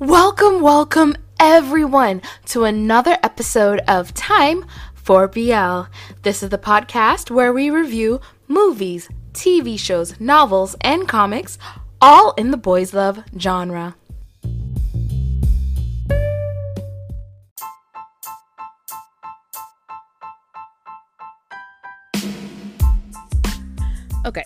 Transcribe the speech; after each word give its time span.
Welcome, 0.00 0.62
welcome 0.62 1.14
everyone 1.38 2.22
to 2.46 2.64
another 2.64 3.18
episode 3.22 3.80
of 3.86 4.14
Time 4.14 4.64
for 4.94 5.28
BL. 5.28 5.92
This 6.22 6.42
is 6.42 6.48
the 6.48 6.56
podcast 6.56 7.30
where 7.30 7.52
we 7.52 7.68
review 7.68 8.22
movies, 8.48 9.10
TV 9.34 9.78
shows, 9.78 10.18
novels, 10.18 10.74
and 10.80 11.06
comics, 11.06 11.58
all 12.00 12.32
in 12.38 12.50
the 12.50 12.56
boys' 12.56 12.94
love 12.94 13.22
genre. 13.38 13.94
Okay. 24.24 24.44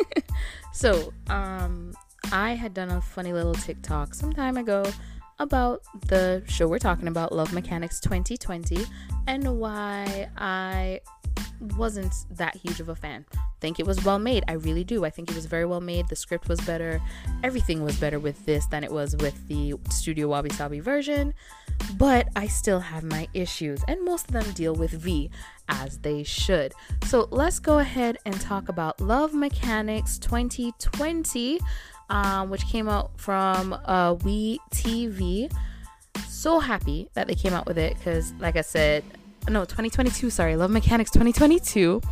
so, 0.72 1.12
um, 1.28 1.47
I 2.32 2.54
had 2.54 2.74
done 2.74 2.90
a 2.90 3.00
funny 3.00 3.32
little 3.32 3.54
TikTok 3.54 4.14
some 4.14 4.32
time 4.32 4.56
ago 4.56 4.84
about 5.38 5.82
the 6.08 6.42
show 6.46 6.66
we're 6.66 6.78
talking 6.78 7.08
about, 7.08 7.32
Love 7.32 7.52
Mechanics 7.52 8.00
2020, 8.00 8.84
and 9.26 9.58
why 9.58 10.28
I 10.36 11.00
wasn't 11.76 12.12
that 12.30 12.56
huge 12.56 12.80
of 12.80 12.88
a 12.88 12.94
fan. 12.94 13.24
Think 13.60 13.80
it 13.80 13.86
was 13.86 14.04
well 14.04 14.18
made. 14.18 14.44
I 14.46 14.52
really 14.52 14.84
do. 14.84 15.04
I 15.04 15.10
think 15.10 15.30
it 15.30 15.34
was 15.34 15.46
very 15.46 15.64
well 15.64 15.80
made. 15.80 16.08
The 16.08 16.16
script 16.16 16.48
was 16.48 16.60
better. 16.60 17.00
Everything 17.42 17.82
was 17.82 17.96
better 17.96 18.18
with 18.18 18.44
this 18.46 18.66
than 18.66 18.84
it 18.84 18.92
was 18.92 19.16
with 19.16 19.48
the 19.48 19.74
Studio 19.90 20.28
Wabi 20.28 20.50
Sabi 20.50 20.80
version. 20.80 21.34
But 21.96 22.28
I 22.36 22.46
still 22.46 22.80
have 22.80 23.04
my 23.04 23.28
issues, 23.34 23.80
and 23.88 24.04
most 24.04 24.26
of 24.26 24.32
them 24.32 24.52
deal 24.52 24.74
with 24.74 24.90
V, 24.90 25.30
as 25.68 25.98
they 25.98 26.22
should. 26.22 26.72
So 27.06 27.28
let's 27.30 27.58
go 27.58 27.78
ahead 27.78 28.18
and 28.24 28.38
talk 28.40 28.68
about 28.68 29.00
Love 29.00 29.34
Mechanics 29.34 30.18
2020, 30.18 31.58
um, 32.10 32.50
which 32.50 32.66
came 32.66 32.88
out 32.88 33.10
from 33.16 33.72
uh, 33.84 34.14
We 34.24 34.60
TV. 34.70 35.52
So 36.28 36.60
happy 36.60 37.08
that 37.14 37.26
they 37.28 37.34
came 37.34 37.52
out 37.52 37.66
with 37.66 37.78
it 37.78 37.96
because, 37.96 38.32
like 38.34 38.56
I 38.56 38.62
said, 38.62 39.04
no 39.48 39.64
2022 39.64 40.28
sorry 40.28 40.56
love 40.56 40.70
mechanics 40.70 41.10
2022 41.10 42.02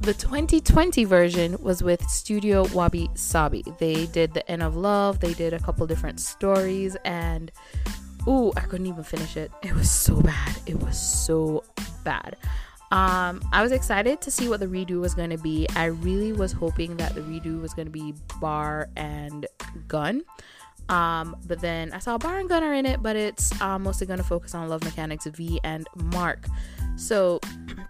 the 0.00 0.12
2020 0.12 1.04
version 1.04 1.56
was 1.62 1.82
with 1.82 2.02
studio 2.10 2.66
wabi 2.74 3.08
sabi. 3.14 3.64
They 3.78 4.06
did 4.06 4.34
the 4.34 4.48
En 4.50 4.60
of 4.60 4.76
Love. 4.76 5.20
They 5.20 5.32
did 5.34 5.54
a 5.54 5.58
couple 5.58 5.86
different 5.86 6.20
stories 6.20 6.96
and 7.04 7.50
ooh 8.26 8.52
i 8.56 8.60
couldn't 8.60 8.86
even 8.86 9.04
finish 9.04 9.36
it. 9.36 9.50
It 9.62 9.72
was 9.74 9.90
so 9.90 10.20
bad. 10.20 10.56
It 10.66 10.82
was 10.82 10.98
so 10.98 11.64
bad 12.02 12.36
um, 12.94 13.42
I 13.52 13.60
was 13.60 13.72
excited 13.72 14.20
to 14.20 14.30
see 14.30 14.48
what 14.48 14.60
the 14.60 14.68
redo 14.68 15.00
was 15.00 15.16
going 15.16 15.30
to 15.30 15.36
be. 15.36 15.66
I 15.74 15.86
really 15.86 16.32
was 16.32 16.52
hoping 16.52 16.96
that 16.98 17.16
the 17.16 17.22
redo 17.22 17.60
was 17.60 17.74
going 17.74 17.86
to 17.86 17.92
be 17.92 18.14
Bar 18.40 18.88
and 18.94 19.46
Gun. 19.88 20.22
Um, 20.88 21.34
but 21.44 21.60
then 21.60 21.92
I 21.92 21.98
saw 21.98 22.18
Bar 22.18 22.38
and 22.38 22.48
Gun 22.48 22.62
are 22.62 22.72
in 22.72 22.86
it, 22.86 23.02
but 23.02 23.16
it's 23.16 23.60
uh, 23.60 23.80
mostly 23.80 24.06
going 24.06 24.18
to 24.20 24.24
focus 24.24 24.54
on 24.54 24.68
Love 24.68 24.84
Mechanics 24.84 25.26
V 25.26 25.58
and 25.64 25.88
Mark. 25.96 26.46
So 26.94 27.40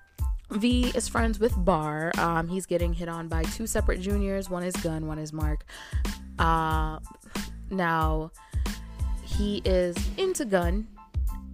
V 0.52 0.90
is 0.94 1.06
friends 1.06 1.38
with 1.38 1.52
Bar. 1.62 2.12
Um, 2.16 2.48
he's 2.48 2.64
getting 2.64 2.94
hit 2.94 3.10
on 3.10 3.28
by 3.28 3.42
two 3.42 3.66
separate 3.66 4.00
juniors. 4.00 4.48
One 4.48 4.62
is 4.62 4.74
Gun, 4.76 5.06
one 5.06 5.18
is 5.18 5.34
Mark. 5.34 5.66
Uh, 6.38 6.98
now 7.68 8.30
he 9.22 9.60
is 9.66 9.98
into 10.16 10.46
Gun, 10.46 10.88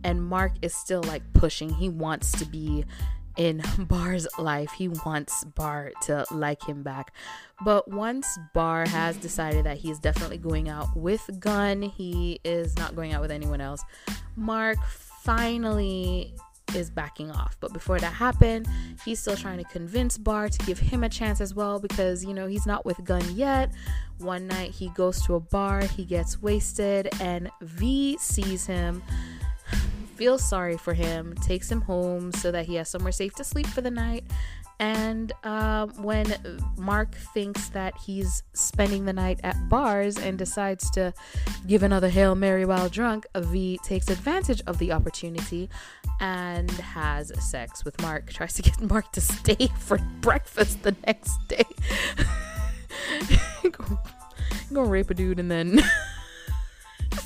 and 0.05 0.25
Mark 0.25 0.53
is 0.62 0.73
still 0.73 1.03
like 1.03 1.25
pushing. 1.33 1.69
He 1.69 1.89
wants 1.89 2.31
to 2.39 2.45
be 2.45 2.84
in 3.36 3.62
Bar's 3.78 4.27
life. 4.39 4.70
He 4.73 4.89
wants 4.89 5.45
Bar 5.45 5.92
to 6.03 6.25
like 6.31 6.62
him 6.67 6.83
back. 6.83 7.14
But 7.64 7.89
once 7.89 8.39
Bar 8.55 8.87
has 8.89 9.17
decided 9.17 9.64
that 9.67 9.78
he's 9.78 9.98
definitely 9.98 10.39
going 10.39 10.69
out 10.69 10.97
with 10.97 11.28
Gun, 11.39 11.83
he 11.83 12.41
is 12.45 12.77
not 12.77 12.97
going 12.97 13.12
out 13.12 13.20
with 13.20 13.31
anyone 13.31 13.61
else. 13.61 13.83
Mark 14.37 14.78
finally 14.84 16.34
is 16.75 16.91
backing 16.91 17.31
off. 17.31 17.56
But 17.60 17.72
before 17.72 17.99
that 17.99 18.12
happened, 18.12 18.69
he's 19.05 19.21
still 19.21 19.37
trying 19.37 19.59
to 19.59 19.65
convince 19.65 20.16
Bar 20.19 20.49
to 20.49 20.66
give 20.66 20.78
him 20.78 21.05
a 21.05 21.09
chance 21.09 21.41
as 21.41 21.55
well 21.55 21.81
because, 21.81 22.25
you 22.25 22.34
know, 22.34 22.47
he's 22.47 22.66
not 22.66 22.84
with 22.84 23.03
Gun 23.05 23.22
yet. 23.34 23.72
One 24.19 24.47
night 24.47 24.72
he 24.72 24.91
goes 24.91 25.22
to 25.22 25.34
a 25.34 25.41
bar, 25.41 25.81
he 25.81 26.05
gets 26.05 26.43
wasted, 26.43 27.09
and 27.21 27.50
V 27.62 28.19
sees 28.19 28.66
him, 28.66 29.03
feels 30.20 30.47
sorry 30.47 30.76
for 30.76 30.92
him, 30.92 31.34
takes 31.36 31.72
him 31.72 31.81
home 31.81 32.31
so 32.31 32.50
that 32.50 32.66
he 32.66 32.75
has 32.75 32.91
somewhere 32.91 33.10
safe 33.10 33.34
to 33.34 33.42
sleep 33.42 33.66
for 33.66 33.81
the 33.81 33.91
night. 33.91 34.22
And 34.78 35.32
um, 35.44 35.91
when 36.03 36.60
Mark 36.76 37.14
thinks 37.32 37.70
that 37.70 37.97
he's 37.97 38.42
spending 38.53 39.06
the 39.06 39.14
night 39.14 39.41
at 39.44 39.56
bars 39.70 40.19
and 40.19 40.36
decides 40.36 40.91
to 40.91 41.14
give 41.66 41.82
another 41.82 42.10
Hail 42.10 42.34
Mary 42.34 42.66
while 42.66 42.91
drunk, 42.91 43.25
V 43.34 43.78
takes 43.82 44.10
advantage 44.10 44.60
of 44.66 44.76
the 44.76 44.92
opportunity 44.92 45.70
and 46.20 46.70
has 46.70 47.32
sex 47.42 47.82
with 47.82 47.98
Mark. 48.02 48.31
Tries 48.34 48.52
to 48.54 48.62
get 48.62 48.78
Mark 48.78 49.10
to 49.12 49.22
stay 49.22 49.70
for 49.78 49.97
breakfast 50.20 50.82
the 50.82 50.94
next 51.06 51.38
day. 51.48 51.64
go, 53.72 53.98
go 54.70 54.82
rape 54.82 55.08
a 55.08 55.14
dude 55.14 55.41
and 55.41 55.50
then 55.50 55.81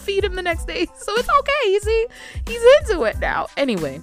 feed 0.04 0.24
him 0.24 0.34
the 0.34 0.42
next 0.42 0.66
day. 0.66 0.86
So 0.96 1.12
it's 1.16 1.28
okay. 1.28 1.78
See, 1.80 2.06
he's 2.46 2.62
into 2.80 3.04
it 3.04 3.18
now. 3.18 3.48
Anyway, 3.56 4.00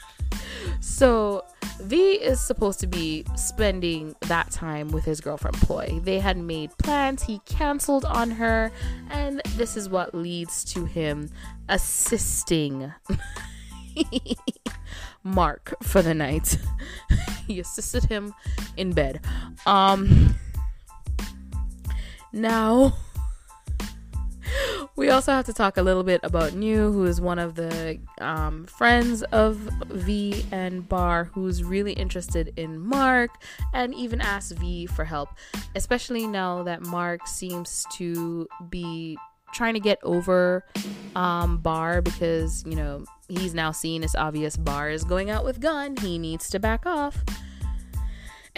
so 0.80 1.44
V 1.80 2.14
is 2.14 2.40
supposed 2.40 2.80
to 2.80 2.86
be 2.86 3.24
spending 3.36 4.14
that 4.22 4.50
time 4.50 4.88
with 4.88 5.04
his 5.04 5.20
girlfriend 5.20 5.56
Ploy. 5.58 6.00
They 6.02 6.18
had 6.18 6.36
made 6.36 6.76
plans, 6.78 7.22
he 7.22 7.40
canceled 7.46 8.04
on 8.04 8.32
her, 8.32 8.70
and 9.10 9.40
this 9.56 9.76
is 9.76 9.88
what 9.88 10.14
leads 10.14 10.64
to 10.74 10.84
him 10.84 11.30
assisting 11.68 12.92
Mark 15.22 15.74
for 15.82 16.02
the 16.02 16.14
night. 16.14 16.58
he 17.46 17.60
assisted 17.60 18.04
him 18.04 18.34
in 18.76 18.92
bed. 18.92 19.24
Um 19.64 20.34
now 22.32 22.94
we 24.98 25.10
also 25.10 25.30
have 25.30 25.46
to 25.46 25.52
talk 25.52 25.76
a 25.76 25.82
little 25.82 26.02
bit 26.02 26.18
about 26.24 26.54
New, 26.54 26.90
who 26.90 27.04
is 27.04 27.20
one 27.20 27.38
of 27.38 27.54
the 27.54 28.00
um, 28.20 28.66
friends 28.66 29.22
of 29.22 29.56
V 29.86 30.44
and 30.50 30.88
Bar, 30.88 31.30
who's 31.32 31.62
really 31.62 31.92
interested 31.92 32.52
in 32.56 32.80
Mark 32.80 33.30
and 33.72 33.94
even 33.94 34.20
asked 34.20 34.58
V 34.58 34.86
for 34.86 35.04
help, 35.04 35.28
especially 35.76 36.26
now 36.26 36.64
that 36.64 36.82
Mark 36.82 37.28
seems 37.28 37.86
to 37.92 38.48
be 38.70 39.16
trying 39.54 39.74
to 39.74 39.80
get 39.80 40.00
over 40.02 40.64
um, 41.14 41.58
Bar 41.58 42.02
because, 42.02 42.64
you 42.66 42.74
know, 42.74 43.04
he's 43.28 43.54
now 43.54 43.70
seen 43.70 44.02
as 44.02 44.16
obvious 44.16 44.56
Bar 44.56 44.90
is 44.90 45.04
going 45.04 45.30
out 45.30 45.44
with 45.44 45.60
Gun. 45.60 45.96
He 45.96 46.18
needs 46.18 46.50
to 46.50 46.58
back 46.58 46.86
off. 46.86 47.24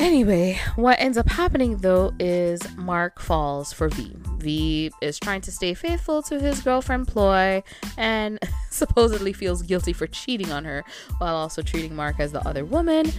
Anyway, 0.01 0.59
what 0.77 0.99
ends 0.99 1.19
up 1.19 1.29
happening 1.29 1.77
though 1.77 2.11
is 2.19 2.59
Mark 2.75 3.21
falls 3.21 3.71
for 3.71 3.91
V. 3.91 4.17
V 4.39 4.91
is 5.03 5.19
trying 5.19 5.43
to 5.43 5.53
stay 5.53 5.75
faithful 5.75 6.23
to 6.23 6.41
his 6.41 6.63
girlfriend 6.63 7.07
Ploy 7.07 7.63
and 7.99 8.39
supposedly 8.71 9.35
feels 9.35 9.61
guilty 9.61 9.93
for 9.93 10.07
cheating 10.07 10.51
on 10.51 10.65
her 10.65 10.85
while 11.19 11.37
also 11.37 11.61
treating 11.61 11.95
Mark 11.95 12.19
as 12.19 12.33
the 12.33 12.41
other 12.49 12.65
woman. 12.65 13.13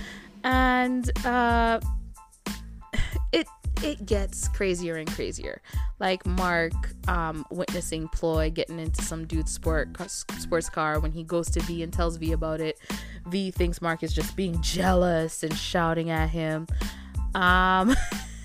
And 0.43 1.11
uh, 1.23 1.81
it 3.31 3.45
it 3.83 4.05
gets 4.05 4.47
crazier 4.47 4.95
and 4.95 5.11
crazier. 5.11 5.61
Like 5.99 6.25
Mark 6.25 6.73
um, 7.07 7.45
witnessing 7.51 8.07
Ploy 8.09 8.49
getting 8.49 8.79
into 8.79 9.01
some 9.03 9.25
dude's 9.25 9.51
sport 9.51 9.89
sports 10.09 10.69
car 10.69 10.99
when 10.99 11.11
he 11.11 11.23
goes 11.23 11.49
to 11.51 11.59
V 11.61 11.83
and 11.83 11.91
tells 11.91 12.17
V 12.17 12.31
about 12.31 12.61
it. 12.61 12.77
V 13.27 13.51
thinks 13.51 13.81
Mark 13.81 14.03
is 14.03 14.13
just 14.13 14.35
being 14.35 14.61
jealous 14.61 15.43
and 15.43 15.55
shouting 15.55 16.09
at 16.09 16.29
him. 16.29 16.67
Um, 17.33 17.95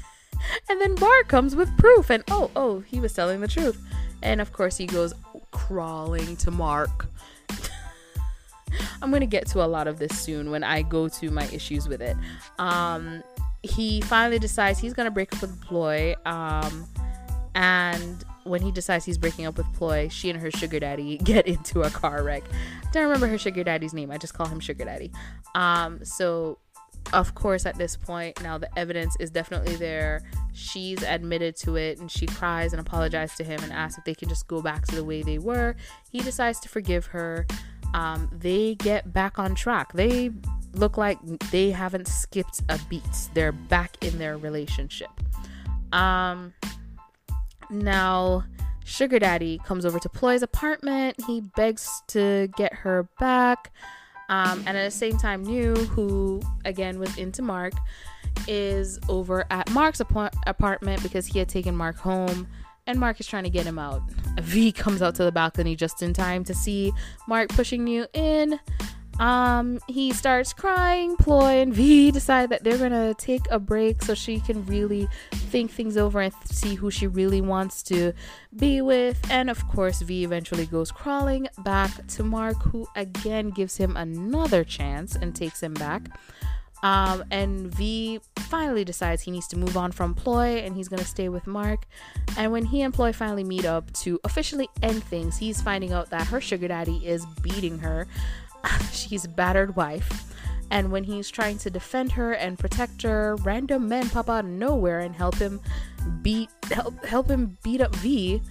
and 0.68 0.80
then 0.80 0.94
Bar 0.94 1.24
comes 1.24 1.56
with 1.56 1.76
proof, 1.78 2.10
and 2.10 2.22
oh, 2.30 2.50
oh, 2.56 2.80
he 2.80 3.00
was 3.00 3.12
telling 3.12 3.40
the 3.40 3.48
truth. 3.48 3.80
And 4.22 4.40
of 4.40 4.52
course, 4.52 4.76
he 4.76 4.86
goes 4.86 5.12
crawling 5.50 6.36
to 6.38 6.50
Mark. 6.50 7.06
I'm 9.02 9.10
gonna 9.10 9.26
get 9.26 9.46
to 9.48 9.62
a 9.62 9.66
lot 9.66 9.86
of 9.88 9.98
this 9.98 10.18
soon 10.18 10.50
when 10.50 10.64
I 10.64 10.82
go 10.82 11.08
to 11.08 11.30
my 11.30 11.44
issues 11.46 11.88
with 11.88 12.00
it. 12.00 12.16
Um, 12.58 13.22
he 13.66 14.00
finally 14.02 14.38
decides 14.38 14.78
he's 14.78 14.94
gonna 14.94 15.10
break 15.10 15.34
up 15.34 15.42
with 15.42 15.60
Ploy. 15.60 16.14
Um, 16.24 16.86
and 17.54 18.24
when 18.44 18.62
he 18.62 18.70
decides 18.70 19.04
he's 19.04 19.18
breaking 19.18 19.46
up 19.46 19.56
with 19.56 19.66
Ploy, 19.74 20.08
she 20.08 20.30
and 20.30 20.40
her 20.40 20.50
sugar 20.50 20.78
daddy 20.78 21.18
get 21.24 21.46
into 21.46 21.82
a 21.82 21.90
car 21.90 22.22
wreck. 22.22 22.44
Don't 22.92 23.04
remember 23.04 23.26
her 23.26 23.38
sugar 23.38 23.64
daddy's 23.64 23.94
name. 23.94 24.10
I 24.10 24.18
just 24.18 24.34
call 24.34 24.46
him 24.46 24.60
sugar 24.60 24.84
daddy. 24.84 25.10
Um, 25.54 26.04
so 26.04 26.58
of 27.12 27.34
course 27.34 27.66
at 27.66 27.76
this 27.76 27.96
point 27.96 28.42
now 28.42 28.58
the 28.58 28.78
evidence 28.78 29.16
is 29.20 29.30
definitely 29.30 29.76
there 29.76 30.22
she's 30.52 31.02
admitted 31.02 31.54
to 31.56 31.76
it 31.76 31.98
and 31.98 32.10
she 32.10 32.26
cries 32.26 32.72
and 32.72 32.80
apologizes 32.80 33.36
to 33.36 33.44
him 33.44 33.60
and 33.62 33.72
asks 33.72 33.98
if 33.98 34.04
they 34.04 34.14
can 34.14 34.28
just 34.28 34.48
go 34.48 34.60
back 34.60 34.84
to 34.86 34.96
the 34.96 35.04
way 35.04 35.22
they 35.22 35.38
were 35.38 35.76
he 36.10 36.20
decides 36.20 36.58
to 36.58 36.68
forgive 36.68 37.06
her 37.06 37.46
um, 37.94 38.28
they 38.32 38.74
get 38.76 39.12
back 39.12 39.38
on 39.38 39.54
track 39.54 39.92
they 39.92 40.30
look 40.74 40.96
like 40.96 41.18
they 41.50 41.70
haven't 41.70 42.06
skipped 42.06 42.62
a 42.68 42.78
beat 42.88 43.02
they're 43.34 43.52
back 43.52 43.96
in 44.04 44.18
their 44.18 44.36
relationship 44.36 45.10
um 45.92 46.52
now 47.70 48.44
Sugar 48.86 49.18
Daddy 49.18 49.58
comes 49.64 49.84
over 49.84 49.98
to 49.98 50.08
Ploy's 50.08 50.44
apartment. 50.44 51.16
He 51.26 51.40
begs 51.40 52.04
to 52.06 52.48
get 52.56 52.72
her 52.72 53.08
back. 53.18 53.72
Um, 54.28 54.62
and 54.64 54.76
at 54.76 54.84
the 54.84 54.92
same 54.92 55.18
time, 55.18 55.42
New, 55.42 55.74
who 55.74 56.40
again 56.64 57.00
was 57.00 57.18
into 57.18 57.42
Mark, 57.42 57.72
is 58.46 59.00
over 59.08 59.44
at 59.50 59.68
Mark's 59.72 60.00
ap- 60.00 60.36
apartment 60.46 61.02
because 61.02 61.26
he 61.26 61.40
had 61.40 61.48
taken 61.48 61.76
Mark 61.76 61.96
home 61.96 62.46
and 62.86 62.98
Mark 62.98 63.20
is 63.20 63.26
trying 63.26 63.44
to 63.44 63.50
get 63.50 63.66
him 63.66 63.78
out. 63.78 64.02
V 64.40 64.72
comes 64.72 65.02
out 65.02 65.14
to 65.16 65.24
the 65.24 65.32
balcony 65.32 65.76
just 65.76 66.02
in 66.02 66.12
time 66.12 66.44
to 66.44 66.54
see 66.54 66.92
Mark 67.26 67.48
pushing 67.50 67.84
New 67.84 68.06
in. 68.12 68.60
Um, 69.18 69.80
he 69.88 70.12
starts 70.12 70.52
crying. 70.52 71.16
Ploy 71.16 71.62
and 71.62 71.72
V 71.72 72.10
decide 72.10 72.50
that 72.50 72.62
they're 72.64 72.76
gonna 72.78 73.14
take 73.14 73.40
a 73.50 73.58
break 73.58 74.02
so 74.02 74.14
she 74.14 74.40
can 74.40 74.64
really 74.66 75.08
think 75.32 75.70
things 75.70 75.96
over 75.96 76.20
and 76.20 76.34
th- 76.34 76.46
see 76.48 76.74
who 76.74 76.90
she 76.90 77.06
really 77.06 77.40
wants 77.40 77.82
to 77.84 78.12
be 78.54 78.82
with. 78.82 79.18
And 79.30 79.48
of 79.48 79.66
course, 79.68 80.02
V 80.02 80.22
eventually 80.24 80.66
goes 80.66 80.90
crawling 80.90 81.48
back 81.58 82.06
to 82.08 82.22
Mark, 82.22 82.62
who 82.62 82.86
again 82.94 83.50
gives 83.50 83.78
him 83.78 83.96
another 83.96 84.64
chance 84.64 85.16
and 85.16 85.34
takes 85.34 85.62
him 85.62 85.74
back. 85.74 86.10
Um, 86.82 87.24
and 87.30 87.68
V 87.74 88.20
finally 88.38 88.84
decides 88.84 89.22
he 89.22 89.30
needs 89.30 89.48
to 89.48 89.58
move 89.58 89.76
on 89.76 89.92
from 89.92 90.14
Ploy 90.14 90.58
and 90.58 90.76
he's 90.76 90.88
gonna 90.88 91.04
stay 91.04 91.28
with 91.28 91.46
Mark. 91.46 91.86
And 92.36 92.52
when 92.52 92.64
he 92.64 92.82
and 92.82 92.92
Ploy 92.92 93.12
finally 93.12 93.44
meet 93.44 93.64
up 93.64 93.92
to 93.94 94.20
officially 94.24 94.68
end 94.82 95.02
things, 95.04 95.36
he's 95.36 95.60
finding 95.60 95.92
out 95.92 96.10
that 96.10 96.26
her 96.28 96.40
sugar 96.40 96.68
daddy 96.68 97.06
is 97.06 97.26
beating 97.42 97.78
her. 97.78 98.06
She's 98.92 99.26
battered 99.26 99.76
wife. 99.76 100.32
And 100.70 100.90
when 100.90 101.04
he's 101.04 101.30
trying 101.30 101.58
to 101.58 101.70
defend 101.70 102.12
her 102.12 102.32
and 102.32 102.58
protect 102.58 103.02
her, 103.02 103.36
random 103.36 103.88
men 103.88 104.08
pop 104.10 104.28
out 104.28 104.44
of 104.44 104.50
nowhere 104.50 105.00
and 105.00 105.14
help 105.14 105.36
him 105.36 105.60
beat 106.22 106.50
help 106.70 107.04
help 107.04 107.30
him 107.30 107.56
beat 107.62 107.80
up 107.80 107.94
V. 107.96 108.42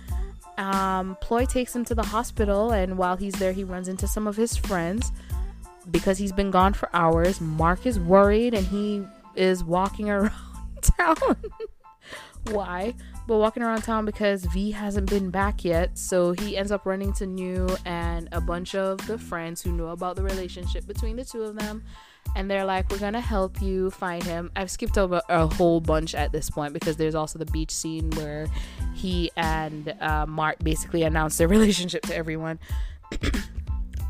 Um, 0.58 1.18
Ploy 1.20 1.46
takes 1.46 1.76
him 1.76 1.84
to 1.86 1.96
the 1.96 2.04
hospital, 2.04 2.72
and 2.72 2.98
while 2.98 3.18
he's 3.18 3.34
there, 3.34 3.52
he 3.52 3.66
runs 3.66 3.90
into 3.90 4.08
some 4.08 4.28
of 4.28 4.38
his 4.38 4.56
friends 4.56 5.12
because 5.92 6.18
he's 6.18 6.32
been 6.32 6.52
gone 6.52 6.74
for 6.74 6.90
hours. 6.94 7.40
Mark 7.42 7.86
is 7.86 8.00
worried 8.00 8.54
and 8.54 8.66
he 8.66 9.06
is 9.36 9.64
walking 9.64 10.10
around 10.12 10.32
town. 10.82 11.16
Why? 12.52 12.94
But 13.28 13.38
walking 13.38 13.64
around 13.64 13.82
town 13.82 14.06
because 14.06 14.46
V 14.46 14.72
hasn't 14.72 15.10
been 15.10 15.32
back 15.32 15.66
yet. 15.66 15.98
So 15.98 16.34
he 16.34 16.56
ends 16.56 16.72
up 16.72 16.86
running 16.86 17.12
to 17.14 17.26
New 17.26 17.68
and 17.86 18.30
a 18.32 18.40
bunch 18.40 18.76
of 18.76 19.06
the 19.08 19.18
friends 19.18 19.62
who 19.62 19.72
know 19.72 19.88
about 19.88 20.16
the 20.16 20.24
relationship 20.24 20.86
between 20.86 21.16
the 21.16 21.26
two 21.26 21.42
of 21.42 21.58
them. 21.58 21.84
And 22.36 22.50
they're 22.52 22.66
like, 22.66 22.90
we're 22.92 23.00
gonna 23.00 23.22
help 23.22 23.62
you 23.62 23.90
find 23.92 24.24
him. 24.24 24.52
I've 24.56 24.70
skipped 24.70 24.98
over 24.98 25.22
a 25.30 25.48
whole 25.48 25.80
bunch 25.80 26.14
at 26.14 26.32
this 26.32 26.50
point 26.50 26.74
because 26.74 26.98
there's 26.98 27.16
also 27.16 27.40
the 27.40 27.46
beach 27.46 27.72
scene 27.72 28.10
where 28.12 28.48
he 28.94 29.32
and 29.38 29.96
uh, 30.02 30.26
Mark 30.28 30.60
basically 30.60 31.04
announce 31.04 31.38
their 31.38 31.48
relationship 31.58 32.04
to 32.04 32.16
everyone. 32.16 32.60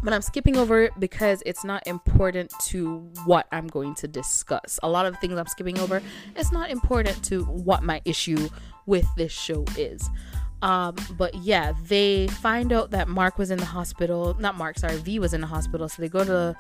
but 0.05 0.13
I'm 0.13 0.21
skipping 0.21 0.55
over 0.55 0.83
it 0.83 0.93
because 0.99 1.41
it's 1.47 1.63
not 1.63 1.85
important 1.87 2.53
to 2.67 2.99
what 3.25 3.47
I'm 3.51 3.67
going 3.67 3.95
to 3.95 4.07
discuss. 4.07 4.79
A 4.83 4.89
lot 4.89 5.07
of 5.07 5.17
things 5.19 5.37
I'm 5.37 5.47
skipping 5.47 5.79
over, 5.79 6.01
it's 6.35 6.51
not 6.51 6.69
important 6.69 7.21
to 7.25 7.43
what 7.43 7.83
my 7.83 8.01
issue 8.05 8.49
with 8.85 9.07
this 9.17 9.31
show 9.31 9.65
is. 9.77 10.07
Um, 10.61 10.95
but 11.17 11.33
yeah, 11.35 11.73
they 11.87 12.27
find 12.27 12.71
out 12.71 12.91
that 12.91 13.07
Mark 13.07 13.39
was 13.39 13.49
in 13.49 13.57
the 13.57 13.65
hospital. 13.65 14.35
Not 14.39 14.57
Mark, 14.57 14.77
sorry, 14.77 14.97
V 14.97 15.17
was 15.19 15.33
in 15.33 15.41
the 15.41 15.47
hospital. 15.47 15.89
So 15.89 16.01
they 16.01 16.07
go 16.07 16.23
to 16.23 16.55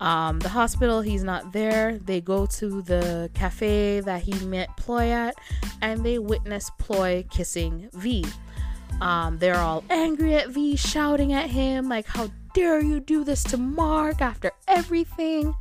um, 0.00 0.40
the 0.40 0.48
hospital. 0.48 1.02
He's 1.02 1.22
not 1.22 1.52
there. 1.52 1.98
They 1.98 2.22
go 2.22 2.46
to 2.46 2.80
the 2.82 3.30
cafe 3.34 4.00
that 4.00 4.22
he 4.22 4.32
met 4.46 4.74
Ploy 4.78 5.10
at, 5.10 5.34
and 5.82 6.04
they 6.04 6.18
witness 6.18 6.70
Ploy 6.78 7.26
kissing 7.30 7.90
V. 7.92 8.24
Um, 9.00 9.36
they're 9.38 9.56
all 9.58 9.84
angry 9.90 10.34
at 10.36 10.48
V, 10.48 10.76
shouting 10.76 11.34
at 11.34 11.50
him, 11.50 11.88
like, 11.88 12.06
How 12.06 12.30
dare 12.56 12.80
you 12.80 13.00
do 13.00 13.22
this 13.22 13.44
to 13.44 13.58
Mark 13.58 14.22
after 14.22 14.50
everything? 14.66 15.54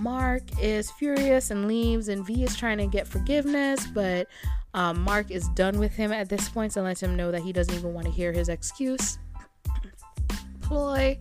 Mark 0.00 0.42
is 0.60 0.90
furious 0.90 1.50
and 1.50 1.66
leaves, 1.66 2.08
and 2.08 2.26
V 2.26 2.44
is 2.44 2.54
trying 2.54 2.76
to 2.76 2.86
get 2.86 3.08
forgiveness, 3.08 3.86
but 3.86 4.28
um, 4.74 5.00
Mark 5.00 5.30
is 5.30 5.48
done 5.50 5.78
with 5.78 5.94
him 5.94 6.12
at 6.12 6.28
this 6.28 6.50
point 6.50 6.66
and 6.66 6.72
so 6.74 6.82
lets 6.82 7.02
him 7.02 7.16
know 7.16 7.30
that 7.30 7.40
he 7.40 7.54
doesn't 7.54 7.74
even 7.74 7.94
want 7.94 8.06
to 8.06 8.12
hear 8.12 8.32
his 8.32 8.50
excuse. 8.50 9.18
Ploy 10.60 11.18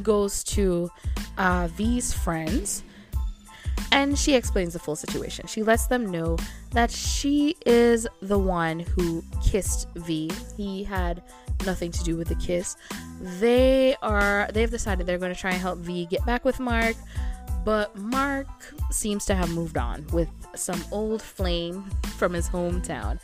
goes 0.00 0.44
to 0.44 0.88
uh, 1.38 1.68
V's 1.72 2.12
friends 2.12 2.84
and 3.90 4.16
she 4.16 4.36
explains 4.36 4.74
the 4.74 4.78
full 4.78 4.94
situation. 4.94 5.48
She 5.48 5.64
lets 5.64 5.88
them 5.88 6.06
know 6.06 6.36
that 6.70 6.92
she 6.92 7.56
is 7.66 8.06
the 8.20 8.38
one 8.38 8.78
who 8.78 9.24
kissed 9.42 9.88
V. 9.96 10.30
He 10.56 10.84
had 10.84 11.20
nothing 11.66 11.90
to 11.92 12.04
do 12.04 12.16
with 12.16 12.28
the 12.28 12.34
kiss. 12.36 12.76
They 13.20 13.96
are 14.02 14.48
they've 14.52 14.70
decided 14.70 15.06
they're 15.06 15.18
going 15.18 15.34
to 15.34 15.40
try 15.40 15.50
and 15.52 15.60
help 15.60 15.78
V 15.78 16.06
get 16.06 16.24
back 16.26 16.44
with 16.44 16.60
Mark, 16.60 16.96
but 17.64 17.94
Mark 17.96 18.48
seems 18.90 19.24
to 19.26 19.34
have 19.34 19.50
moved 19.50 19.76
on 19.76 20.06
with 20.12 20.28
some 20.54 20.82
old 20.90 21.22
flame 21.22 21.84
from 22.16 22.32
his 22.32 22.48
hometown. 22.48 23.18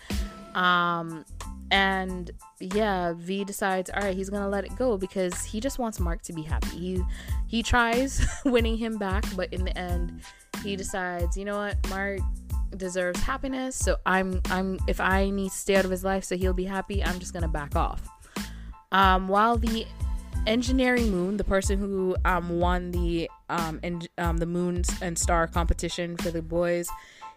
Um 0.54 1.24
and 1.70 2.30
yeah, 2.60 3.12
V 3.16 3.44
decides, 3.44 3.90
all 3.90 4.02
right, 4.02 4.16
he's 4.16 4.30
gonna 4.30 4.48
let 4.48 4.64
it 4.64 4.74
go 4.76 4.96
because 4.96 5.44
he 5.44 5.60
just 5.60 5.78
wants 5.78 6.00
Mark 6.00 6.22
to 6.22 6.32
be 6.32 6.42
happy. 6.42 6.78
He 6.78 7.04
he 7.46 7.62
tries 7.62 8.26
winning 8.44 8.76
him 8.76 8.98
back, 8.98 9.24
but 9.36 9.52
in 9.52 9.64
the 9.64 9.76
end, 9.76 10.22
he 10.62 10.76
decides, 10.76 11.36
you 11.36 11.44
know 11.44 11.58
what, 11.58 11.88
Mark 11.90 12.20
deserves 12.76 13.20
happiness. 13.20 13.76
So 13.76 13.96
I'm 14.06 14.40
I'm 14.46 14.78
if 14.86 15.00
I 15.00 15.30
need 15.30 15.50
to 15.50 15.56
stay 15.56 15.76
out 15.76 15.84
of 15.84 15.90
his 15.90 16.04
life 16.04 16.24
so 16.24 16.36
he'll 16.36 16.52
be 16.54 16.64
happy, 16.64 17.04
I'm 17.04 17.18
just 17.18 17.32
gonna 17.32 17.48
back 17.48 17.76
off. 17.76 18.02
Um, 18.92 19.28
while 19.28 19.56
the 19.56 19.86
engineering 20.46 21.10
moon, 21.10 21.36
the 21.36 21.44
person 21.44 21.78
who 21.78 22.16
um, 22.24 22.58
won 22.58 22.90
the 22.90 23.30
um, 23.48 23.80
en- 23.82 24.02
um, 24.16 24.38
the 24.38 24.46
moon 24.46 24.82
and 25.02 25.18
star 25.18 25.46
competition 25.46 26.16
for 26.16 26.30
the 26.30 26.42
boys, 26.42 26.88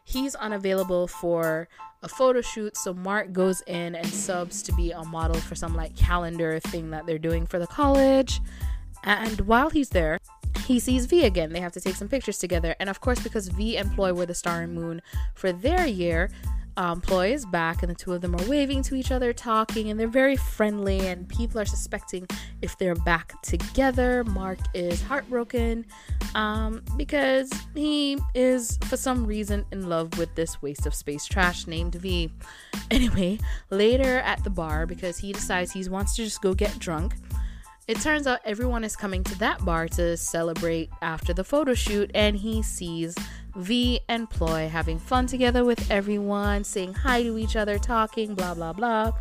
he's 0.03 0.35
unavailable 0.35 1.07
for 1.07 1.67
a 2.03 2.07
photo 2.07 2.41
shoot. 2.41 2.75
So 2.77 2.93
Mark 2.93 3.31
goes 3.33 3.61
in 3.67 3.95
and 3.95 4.07
subs 4.07 4.61
to 4.63 4.73
be 4.73 4.91
a 4.91 5.03
model 5.03 5.39
for 5.39 5.55
some 5.55 5.75
like 5.75 5.95
calendar 5.95 6.59
thing 6.59 6.89
that 6.91 7.05
they're 7.05 7.19
doing 7.19 7.45
for 7.45 7.59
the 7.59 7.67
college. 7.67 8.39
And 9.03 9.41
while 9.41 9.69
he's 9.69 9.89
there, 9.89 10.19
he 10.65 10.79
sees 10.79 11.05
V 11.05 11.25
again. 11.25 11.53
They 11.53 11.59
have 11.59 11.71
to 11.73 11.81
take 11.81 11.95
some 11.95 12.07
pictures 12.07 12.37
together. 12.37 12.75
And 12.79 12.89
of 12.89 13.01
course, 13.01 13.19
because 13.19 13.47
V 13.47 13.77
and 13.77 13.91
Ploy 13.93 14.13
were 14.13 14.25
the 14.25 14.35
star 14.35 14.61
and 14.61 14.73
moon 14.73 15.01
for 15.33 15.51
their 15.51 15.85
year, 15.87 16.29
um, 16.77 17.01
back, 17.51 17.83
and 17.83 17.91
the 17.91 17.95
two 17.95 18.13
of 18.13 18.21
them 18.21 18.35
are 18.35 18.45
waving 18.45 18.83
to 18.83 18.95
each 18.95 19.11
other, 19.11 19.33
talking, 19.33 19.89
and 19.89 19.99
they're 19.99 20.07
very 20.07 20.35
friendly. 20.35 20.99
And 21.07 21.27
people 21.27 21.59
are 21.59 21.65
suspecting 21.65 22.27
if 22.61 22.77
they're 22.77 22.95
back 22.95 23.41
together. 23.41 24.23
Mark 24.23 24.59
is 24.73 25.01
heartbroken 25.01 25.85
um, 26.35 26.83
because 26.97 27.51
he 27.75 28.17
is, 28.33 28.77
for 28.85 28.97
some 28.97 29.25
reason, 29.25 29.65
in 29.71 29.89
love 29.89 30.17
with 30.17 30.33
this 30.35 30.61
waste 30.61 30.85
of 30.85 30.93
space 30.95 31.25
trash 31.25 31.67
named 31.67 31.95
V. 31.95 32.31
Anyway, 32.89 33.39
later 33.69 34.19
at 34.19 34.43
the 34.43 34.49
bar, 34.49 34.85
because 34.85 35.17
he 35.17 35.31
decides 35.31 35.71
he 35.71 35.87
wants 35.89 36.15
to 36.15 36.23
just 36.23 36.41
go 36.41 36.53
get 36.53 36.77
drunk. 36.79 37.15
It 37.91 37.99
turns 37.99 38.25
out 38.25 38.39
everyone 38.45 38.85
is 38.85 38.95
coming 38.95 39.21
to 39.25 39.37
that 39.39 39.65
bar 39.65 39.89
to 39.89 40.15
celebrate 40.15 40.89
after 41.01 41.33
the 41.33 41.43
photo 41.43 41.73
shoot, 41.73 42.09
and 42.15 42.37
he 42.37 42.61
sees 42.61 43.17
V 43.57 43.99
and 44.07 44.29
Ploy 44.29 44.69
having 44.69 44.97
fun 44.97 45.27
together 45.27 45.65
with 45.65 45.91
everyone, 45.91 46.63
saying 46.63 46.93
hi 46.93 47.21
to 47.21 47.37
each 47.37 47.57
other, 47.57 47.77
talking, 47.77 48.33
blah 48.33 48.53
blah 48.53 48.71
blah. 48.71 49.11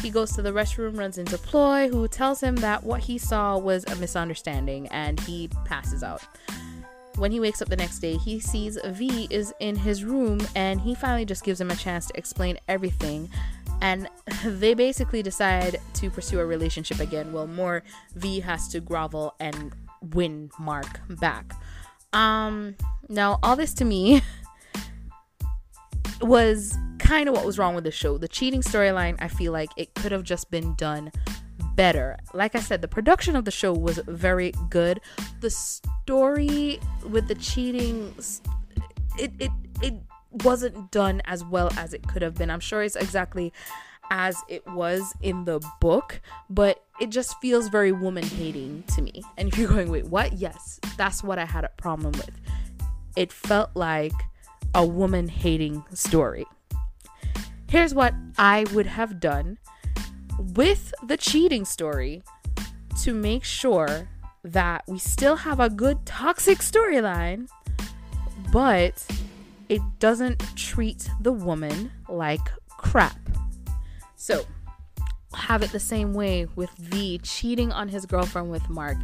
He 0.00 0.10
goes 0.10 0.32
to 0.32 0.42
the 0.42 0.50
restroom, 0.50 0.98
runs 0.98 1.16
into 1.16 1.38
Ploy, 1.38 1.88
who 1.88 2.08
tells 2.08 2.40
him 2.40 2.56
that 2.56 2.82
what 2.82 3.02
he 3.02 3.18
saw 3.18 3.56
was 3.56 3.84
a 3.84 3.94
misunderstanding, 3.94 4.88
and 4.88 5.20
he 5.20 5.48
passes 5.64 6.02
out. 6.02 6.22
When 7.18 7.30
he 7.30 7.38
wakes 7.38 7.62
up 7.62 7.68
the 7.68 7.76
next 7.76 8.00
day, 8.00 8.16
he 8.16 8.40
sees 8.40 8.78
V 8.84 9.28
is 9.30 9.54
in 9.60 9.76
his 9.76 10.02
room, 10.02 10.40
and 10.56 10.80
he 10.80 10.96
finally 10.96 11.24
just 11.24 11.44
gives 11.44 11.60
him 11.60 11.70
a 11.70 11.76
chance 11.76 12.06
to 12.06 12.18
explain 12.18 12.58
everything 12.66 13.30
and 13.80 14.08
they 14.44 14.74
basically 14.74 15.22
decide 15.22 15.80
to 15.94 16.10
pursue 16.10 16.40
a 16.40 16.46
relationship 16.46 17.00
again. 17.00 17.32
Well, 17.32 17.46
more 17.46 17.82
V 18.14 18.40
has 18.40 18.68
to 18.68 18.80
grovel 18.80 19.34
and 19.40 19.74
win 20.14 20.50
Mark 20.58 21.00
back. 21.20 21.54
Um, 22.12 22.76
now 23.08 23.38
all 23.42 23.56
this 23.56 23.74
to 23.74 23.84
me 23.84 24.22
was 26.20 26.76
kind 26.98 27.28
of 27.28 27.34
what 27.34 27.44
was 27.44 27.58
wrong 27.58 27.74
with 27.74 27.84
the 27.84 27.90
show. 27.90 28.18
The 28.18 28.28
cheating 28.28 28.60
storyline, 28.60 29.16
I 29.20 29.28
feel 29.28 29.52
like 29.52 29.70
it 29.76 29.94
could 29.94 30.12
have 30.12 30.22
just 30.22 30.50
been 30.50 30.74
done 30.74 31.12
better. 31.74 32.16
Like 32.34 32.54
I 32.54 32.60
said, 32.60 32.82
the 32.82 32.88
production 32.88 33.36
of 33.36 33.44
the 33.44 33.50
show 33.50 33.72
was 33.72 33.98
very 34.06 34.52
good. 34.68 35.00
The 35.40 35.50
story 35.50 36.80
with 37.08 37.28
the 37.28 37.36
cheating, 37.36 38.14
it 39.18 39.32
it 39.38 39.50
it 39.80 39.94
wasn't 40.30 40.90
done 40.90 41.22
as 41.24 41.44
well 41.44 41.70
as 41.76 41.94
it 41.94 42.06
could 42.06 42.22
have 42.22 42.34
been. 42.34 42.50
I'm 42.50 42.60
sure 42.60 42.82
it's 42.82 42.96
exactly 42.96 43.52
as 44.10 44.42
it 44.48 44.66
was 44.66 45.14
in 45.22 45.44
the 45.44 45.60
book, 45.80 46.20
but 46.48 46.84
it 47.00 47.10
just 47.10 47.38
feels 47.40 47.68
very 47.68 47.92
woman 47.92 48.24
hating 48.24 48.84
to 48.94 49.02
me. 49.02 49.22
And 49.36 49.48
if 49.48 49.58
you're 49.58 49.68
going, 49.68 49.90
wait, 49.90 50.06
what? 50.06 50.34
Yes, 50.34 50.80
that's 50.96 51.22
what 51.22 51.38
I 51.38 51.44
had 51.44 51.64
a 51.64 51.70
problem 51.76 52.12
with. 52.12 52.30
It 53.16 53.32
felt 53.32 53.70
like 53.74 54.12
a 54.74 54.86
woman 54.86 55.28
hating 55.28 55.84
story. 55.92 56.46
Here's 57.68 57.94
what 57.94 58.14
I 58.38 58.64
would 58.72 58.86
have 58.86 59.20
done 59.20 59.58
with 60.38 60.94
the 61.02 61.16
cheating 61.16 61.64
story 61.64 62.22
to 63.02 63.12
make 63.12 63.44
sure 63.44 64.08
that 64.42 64.84
we 64.86 64.98
still 64.98 65.36
have 65.36 65.60
a 65.60 65.68
good 65.68 66.06
toxic 66.06 66.58
storyline, 66.58 67.48
but 68.52 69.06
it 69.68 69.82
doesn't 69.98 70.42
treat 70.56 71.08
the 71.20 71.32
woman 71.32 71.90
like 72.08 72.48
crap. 72.68 73.18
So, 74.16 74.44
have 75.34 75.62
it 75.62 75.70
the 75.72 75.80
same 75.80 76.14
way 76.14 76.46
with 76.56 76.70
V 76.78 77.18
cheating 77.18 77.72
on 77.72 77.88
his 77.88 78.06
girlfriend 78.06 78.50
with 78.50 78.68
Mark. 78.68 78.96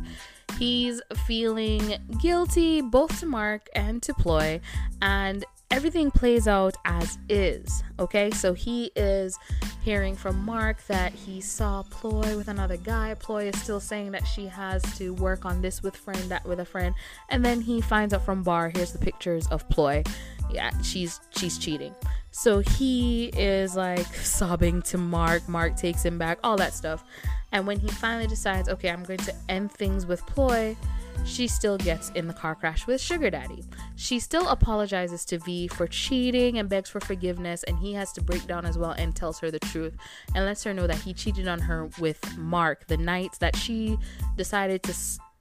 He's 0.58 1.02
feeling 1.26 1.96
guilty 2.20 2.80
both 2.80 3.20
to 3.20 3.26
Mark 3.26 3.68
and 3.74 4.02
to 4.04 4.14
Ploy, 4.14 4.60
and 5.02 5.44
everything 5.70 6.10
plays 6.10 6.46
out 6.46 6.76
as 6.84 7.18
is. 7.28 7.82
Okay, 7.98 8.30
so 8.30 8.54
he 8.54 8.92
is 8.94 9.36
hearing 9.82 10.14
from 10.14 10.38
Mark 10.44 10.86
that 10.86 11.12
he 11.12 11.40
saw 11.40 11.82
Ploy 11.82 12.36
with 12.36 12.48
another 12.48 12.76
guy. 12.76 13.14
Ploy 13.14 13.48
is 13.48 13.60
still 13.60 13.80
saying 13.80 14.12
that 14.12 14.26
she 14.26 14.46
has 14.46 14.82
to 14.96 15.12
work 15.14 15.44
on 15.44 15.60
this 15.60 15.82
with 15.82 15.96
friend, 15.96 16.22
that 16.30 16.46
with 16.46 16.60
a 16.60 16.64
friend, 16.64 16.94
and 17.28 17.44
then 17.44 17.60
he 17.60 17.80
finds 17.80 18.14
out 18.14 18.24
from 18.24 18.42
Bar. 18.42 18.70
Here's 18.74 18.92
the 18.92 18.98
pictures 18.98 19.46
of 19.48 19.68
Ploy. 19.68 20.04
Yeah, 20.50 20.70
she's 20.82 21.20
she's 21.30 21.58
cheating. 21.58 21.94
So 22.30 22.58
he 22.60 23.26
is 23.36 23.76
like 23.76 24.06
sobbing 24.06 24.82
to 24.82 24.98
Mark. 24.98 25.48
Mark 25.48 25.76
takes 25.76 26.04
him 26.04 26.18
back, 26.18 26.38
all 26.42 26.56
that 26.56 26.74
stuff. 26.74 27.04
And 27.52 27.66
when 27.66 27.78
he 27.78 27.88
finally 27.88 28.26
decides, 28.26 28.68
okay, 28.68 28.90
I'm 28.90 29.04
going 29.04 29.20
to 29.20 29.34
end 29.48 29.70
things 29.70 30.06
with 30.06 30.26
Ploy, 30.26 30.76
she 31.24 31.46
still 31.46 31.78
gets 31.78 32.10
in 32.10 32.26
the 32.26 32.34
car 32.34 32.56
crash 32.56 32.86
with 32.86 33.00
Sugar 33.00 33.30
Daddy. 33.30 33.62
She 33.94 34.18
still 34.18 34.48
apologizes 34.48 35.24
to 35.26 35.38
V 35.38 35.68
for 35.68 35.86
cheating 35.86 36.58
and 36.58 36.68
begs 36.68 36.90
for 36.90 37.00
forgiveness, 37.00 37.62
and 37.62 37.78
he 37.78 37.92
has 37.94 38.12
to 38.14 38.22
break 38.22 38.46
down 38.46 38.66
as 38.66 38.76
well 38.76 38.90
and 38.90 39.14
tells 39.14 39.38
her 39.38 39.50
the 39.50 39.60
truth 39.60 39.96
and 40.34 40.44
lets 40.44 40.64
her 40.64 40.74
know 40.74 40.86
that 40.86 40.98
he 40.98 41.14
cheated 41.14 41.46
on 41.46 41.60
her 41.60 41.88
with 41.98 42.36
Mark 42.36 42.88
the 42.88 42.96
night 42.96 43.36
that 43.40 43.54
she 43.56 43.96
decided 44.36 44.82
to 44.82 44.94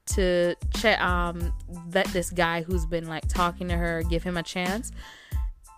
to 0.06 0.54
check 0.76 1.00
um 1.00 1.52
let 1.92 2.06
this 2.08 2.30
guy 2.30 2.62
who's 2.62 2.86
been 2.86 3.06
like 3.06 3.26
talking 3.28 3.68
to 3.68 3.76
her 3.76 4.02
give 4.02 4.22
him 4.22 4.36
a 4.36 4.42
chance 4.42 4.92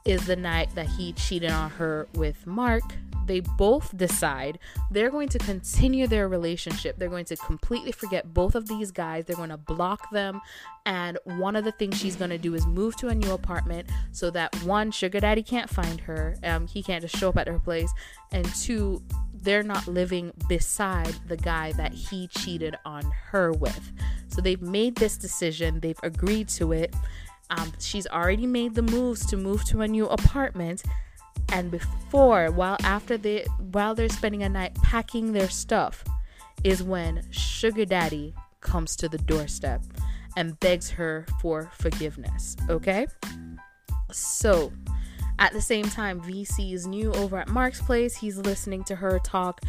is 0.07 0.27
the 0.27 0.37
night 0.37 0.75
that 0.75 0.87
he 0.87 1.13
cheated 1.13 1.51
on 1.51 1.71
her 1.71 2.07
with 2.15 2.47
Mark. 2.47 2.83
They 3.27 3.41
both 3.41 3.97
decide 3.97 4.61
they're 4.93 5.11
going 5.11 5.29
to 5.31 5.39
continue 5.39 6.07
their 6.07 6.29
relationship. 6.29 6.97
They're 6.97 7.09
going 7.09 7.25
to 7.25 7.37
completely 7.37 7.91
forget 7.91 8.33
both 8.33 8.55
of 8.55 8.69
these 8.69 8.93
guys. 8.93 9.25
They're 9.25 9.35
going 9.35 9.51
to 9.51 9.57
block 9.57 10.11
them. 10.13 10.41
And 10.85 11.19
one 11.25 11.57
of 11.57 11.65
the 11.65 11.73
things 11.73 11.99
she's 11.99 12.15
going 12.15 12.31
to 12.31 12.39
do 12.39 12.55
is 12.55 12.65
move 12.67 12.95
to 12.99 13.09
a 13.09 13.15
new 13.15 13.33
apartment 13.33 13.89
so 14.13 14.31
that 14.31 14.55
one, 14.63 14.93
Sugar 14.93 15.19
Daddy 15.19 15.43
can't 15.43 15.69
find 15.69 16.01
her. 16.03 16.37
Um, 16.45 16.69
he 16.69 16.85
can't 16.85 17.03
just 17.03 17.17
show 17.17 17.31
up 17.31 17.37
at 17.37 17.49
her 17.49 17.59
place. 17.59 17.93
And 18.31 18.47
two, 18.55 19.03
they're 19.35 19.65
not 19.65 19.89
living 19.89 20.33
beside 20.49 21.15
the 21.27 21.37
guy 21.37 21.73
that 21.73 21.93
he 21.93 22.29
cheated 22.29 22.77
on 22.85 23.03
her 23.31 23.53
with. 23.53 23.93
So 24.29 24.41
they've 24.41 24.63
made 24.63 24.97
this 24.97 25.17
decision, 25.17 25.81
they've 25.81 25.99
agreed 26.03 26.49
to 26.51 26.73
it. 26.73 26.95
Um, 27.51 27.73
she's 27.79 28.07
already 28.07 28.47
made 28.47 28.75
the 28.75 28.83
moves 28.83 29.25
to 29.27 29.37
move 29.37 29.65
to 29.67 29.83
a 29.83 29.89
new 29.89 30.07
apartment, 30.07 30.83
and 31.51 31.71
before, 31.71 32.51
while 32.51 32.77
after 32.83 33.17
they, 33.17 33.45
while 33.73 33.95
they're 33.95 34.09
spending 34.09 34.43
a 34.43 34.49
night 34.49 34.75
packing 34.83 35.33
their 35.33 35.49
stuff, 35.49 36.05
is 36.65 36.83
when 36.83 37.23
Sugar 37.31 37.85
Daddy 37.85 38.35
comes 38.61 38.97
to 38.97 39.09
the 39.09 39.19
doorstep 39.19 39.83
and 40.37 40.59
begs 40.61 40.91
her 40.91 41.27
for 41.41 41.71
forgiveness. 41.79 42.57
Okay, 42.69 43.07
so 44.11 44.73
at 45.39 45.53
the 45.53 45.61
same 45.61 45.85
time, 45.85 46.21
VC 46.21 46.73
is 46.73 46.87
new 46.87 47.13
over 47.13 47.39
at 47.39 47.49
Mark's 47.49 47.81
place. 47.81 48.17
He's 48.17 48.39
listening 48.39 48.85
to 48.85 48.97
her 48.97 49.19
talk 49.21 49.61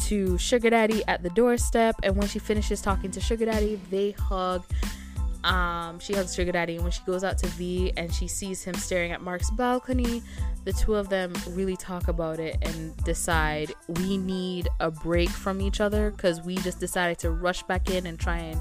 to 0.00 0.36
Sugar 0.36 0.70
Daddy 0.70 1.02
at 1.06 1.22
the 1.22 1.30
doorstep, 1.30 1.96
and 2.02 2.16
when 2.16 2.28
she 2.28 2.38
finishes 2.38 2.82
talking 2.82 3.10
to 3.12 3.20
Sugar 3.20 3.46
Daddy, 3.46 3.80
they 3.90 4.10
hug 4.12 4.64
um, 5.44 5.98
she 5.98 6.12
hugs 6.12 6.34
Sugar 6.34 6.52
Daddy, 6.52 6.74
and 6.74 6.82
when 6.82 6.92
she 6.92 7.02
goes 7.04 7.24
out 7.24 7.38
to 7.38 7.46
V 7.48 7.92
and 7.96 8.12
she 8.12 8.28
sees 8.28 8.62
him 8.62 8.74
staring 8.74 9.12
at 9.12 9.20
Mark's 9.20 9.50
balcony, 9.50 10.22
the 10.64 10.72
two 10.72 10.94
of 10.94 11.08
them 11.08 11.32
really 11.50 11.76
talk 11.76 12.08
about 12.08 12.38
it 12.38 12.56
and 12.62 12.96
decide 13.04 13.74
we 13.88 14.16
need 14.16 14.68
a 14.78 14.90
break 14.90 15.30
from 15.30 15.60
each 15.60 15.80
other 15.80 16.12
because 16.12 16.40
we 16.42 16.56
just 16.56 16.78
decided 16.78 17.18
to 17.18 17.30
rush 17.30 17.62
back 17.64 17.90
in 17.90 18.06
and 18.06 18.20
try 18.20 18.38
and 18.38 18.60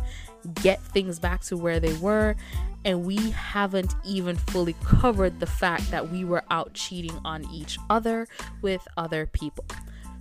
get 0.55 0.81
things 0.81 1.19
back 1.19 1.41
to 1.41 1.57
where 1.57 1.79
they 1.79 1.93
were. 1.97 2.35
And 2.83 3.05
we 3.05 3.29
haven't 3.29 3.93
even 4.03 4.35
fully 4.35 4.75
covered 4.83 5.39
the 5.39 5.45
fact 5.45 5.91
that 5.91 6.09
we 6.09 6.25
were 6.25 6.43
out 6.49 6.73
cheating 6.73 7.19
on 7.23 7.45
each 7.51 7.77
other 7.91 8.27
with 8.63 8.87
other 8.97 9.27
people. 9.27 9.65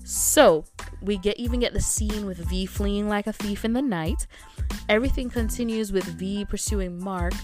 So 0.05 0.64
we 1.02 1.19
get 1.19 1.37
even 1.38 1.61
get 1.61 1.73
the 1.73 1.80
scene 1.80 2.26
with 2.26 2.38
V 2.38 2.66
fleeing 2.66 3.09
like 3.09 3.26
a 3.26 3.33
thief 3.33 3.64
in 3.64 3.73
the 3.73 3.83
night. 3.83 4.26
Everything 4.88 5.30
continues 5.30 5.92
with 5.92 6.04
V 6.04 6.45
pursuing 6.45 7.02
Mark, 7.02 7.35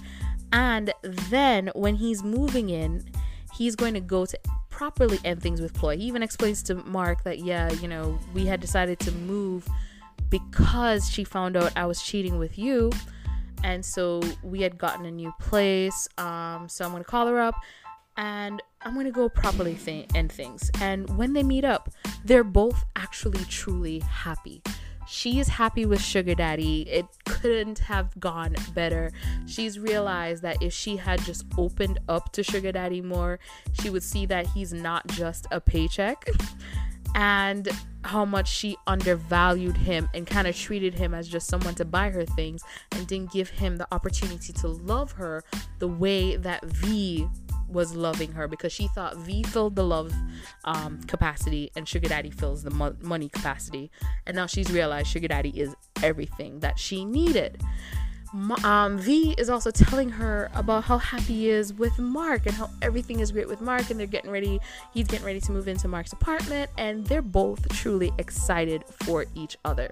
and 0.52 0.92
then 1.30 1.70
when 1.74 1.96
he's 1.96 2.22
moving 2.22 2.70
in, 2.70 3.04
he's 3.54 3.74
going 3.74 3.94
to 3.94 4.00
go 4.00 4.26
to 4.26 4.38
properly 4.70 5.18
end 5.24 5.42
things 5.42 5.60
with 5.60 5.72
Ploy. 5.72 5.96
He 5.96 6.04
even 6.04 6.22
explains 6.22 6.62
to 6.64 6.74
Mark 6.74 7.24
that 7.24 7.38
yeah, 7.38 7.72
you 7.74 7.88
know, 7.88 8.18
we 8.34 8.44
had 8.46 8.60
decided 8.60 8.98
to 9.00 9.12
move 9.12 9.66
because 10.28 11.10
she 11.10 11.24
found 11.24 11.56
out 11.56 11.72
I 11.76 11.86
was 11.86 12.02
cheating 12.02 12.38
with 12.38 12.58
you. 12.58 12.92
And 13.64 13.84
so 13.84 14.22
we 14.42 14.60
had 14.60 14.78
gotten 14.78 15.06
a 15.06 15.10
new 15.10 15.32
place. 15.40 16.08
Um, 16.18 16.68
so 16.68 16.84
I'm 16.84 16.92
gonna 16.92 17.04
call 17.04 17.26
her 17.26 17.40
up 17.40 17.54
and 18.16 18.62
I'm 18.82 18.94
gonna 18.94 19.10
go 19.10 19.28
properly 19.28 19.74
th- 19.74 20.08
end 20.14 20.32
things. 20.32 20.70
And 20.80 21.16
when 21.16 21.32
they 21.32 21.42
meet 21.42 21.64
up, 21.64 21.90
they're 22.24 22.44
both 22.44 22.84
actually 22.94 23.44
truly 23.44 24.00
happy. 24.00 24.62
She 25.08 25.38
is 25.38 25.48
happy 25.48 25.86
with 25.86 26.00
Sugar 26.00 26.34
Daddy. 26.34 26.82
It 26.82 27.06
couldn't 27.26 27.78
have 27.78 28.18
gone 28.18 28.56
better. 28.74 29.12
She's 29.46 29.78
realized 29.78 30.42
that 30.42 30.60
if 30.60 30.72
she 30.72 30.96
had 30.96 31.20
just 31.20 31.46
opened 31.56 32.00
up 32.08 32.32
to 32.32 32.42
Sugar 32.42 32.72
Daddy 32.72 33.00
more, 33.00 33.38
she 33.72 33.88
would 33.88 34.02
see 34.02 34.26
that 34.26 34.48
he's 34.48 34.72
not 34.72 35.06
just 35.06 35.46
a 35.52 35.60
paycheck 35.60 36.28
and 37.14 37.68
how 38.02 38.24
much 38.24 38.48
she 38.48 38.76
undervalued 38.86 39.76
him 39.76 40.08
and 40.12 40.26
kind 40.26 40.46
of 40.46 40.56
treated 40.56 40.94
him 40.94 41.14
as 41.14 41.28
just 41.28 41.48
someone 41.48 41.74
to 41.74 41.84
buy 41.84 42.10
her 42.10 42.24
things 42.24 42.62
and 42.92 43.06
didn't 43.06 43.32
give 43.32 43.48
him 43.48 43.76
the 43.76 43.86
opportunity 43.92 44.52
to 44.52 44.68
love 44.68 45.12
her 45.12 45.42
the 45.78 45.88
way 45.88 46.36
that 46.36 46.64
V 46.64 47.28
was 47.68 47.94
loving 47.94 48.32
her 48.32 48.48
because 48.48 48.72
she 48.72 48.88
thought 48.88 49.16
V 49.16 49.42
filled 49.42 49.76
the 49.76 49.84
love 49.84 50.12
um, 50.64 51.00
capacity 51.04 51.70
and 51.76 51.88
Sugar 51.88 52.08
Daddy 52.08 52.30
fills 52.30 52.62
the 52.62 52.70
mo- 52.70 52.96
money 53.00 53.28
capacity. 53.28 53.90
And 54.26 54.36
now 54.36 54.46
she's 54.46 54.70
realized 54.70 55.08
Sugar 55.08 55.28
Daddy 55.28 55.50
is 55.50 55.74
everything 56.02 56.60
that 56.60 56.78
she 56.78 57.04
needed 57.04 57.60
um, 58.64 58.98
V 58.98 59.34
is 59.38 59.48
also 59.48 59.70
telling 59.70 60.10
her 60.10 60.50
about 60.54 60.84
how 60.84 60.98
happy 60.98 61.24
he 61.24 61.50
is 61.50 61.72
with 61.72 61.98
Mark 61.98 62.46
and 62.46 62.54
how 62.54 62.70
everything 62.82 63.20
is 63.20 63.32
great 63.32 63.48
with 63.48 63.60
Mark, 63.60 63.90
and 63.90 63.98
they're 63.98 64.06
getting 64.06 64.30
ready. 64.30 64.60
He's 64.92 65.06
getting 65.06 65.24
ready 65.24 65.40
to 65.40 65.52
move 65.52 65.68
into 65.68 65.88
Mark's 65.88 66.12
apartment, 66.12 66.70
and 66.76 67.06
they're 67.06 67.22
both 67.22 67.68
truly 67.70 68.12
excited 68.18 68.84
for 68.84 69.24
each 69.34 69.56
other. 69.64 69.90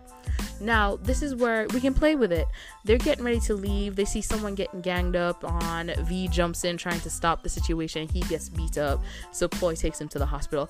Now, 0.60 0.96
this 0.96 1.22
is 1.22 1.34
where 1.34 1.66
we 1.72 1.80
can 1.80 1.94
play 1.94 2.16
with 2.16 2.32
it. 2.32 2.46
They're 2.84 2.98
getting 2.98 3.24
ready 3.24 3.40
to 3.40 3.54
leave. 3.54 3.96
They 3.96 4.04
see 4.04 4.20
someone 4.20 4.54
getting 4.54 4.80
ganged 4.80 5.16
up 5.16 5.42
on. 5.44 5.92
V 6.00 6.28
jumps 6.28 6.64
in 6.64 6.76
trying 6.76 7.00
to 7.00 7.10
stop 7.10 7.42
the 7.42 7.48
situation. 7.48 8.08
He 8.08 8.20
gets 8.22 8.48
beat 8.48 8.78
up, 8.78 9.02
so 9.32 9.48
Ploy 9.48 9.74
takes 9.74 10.00
him 10.00 10.08
to 10.08 10.18
the 10.18 10.26
hospital. 10.26 10.68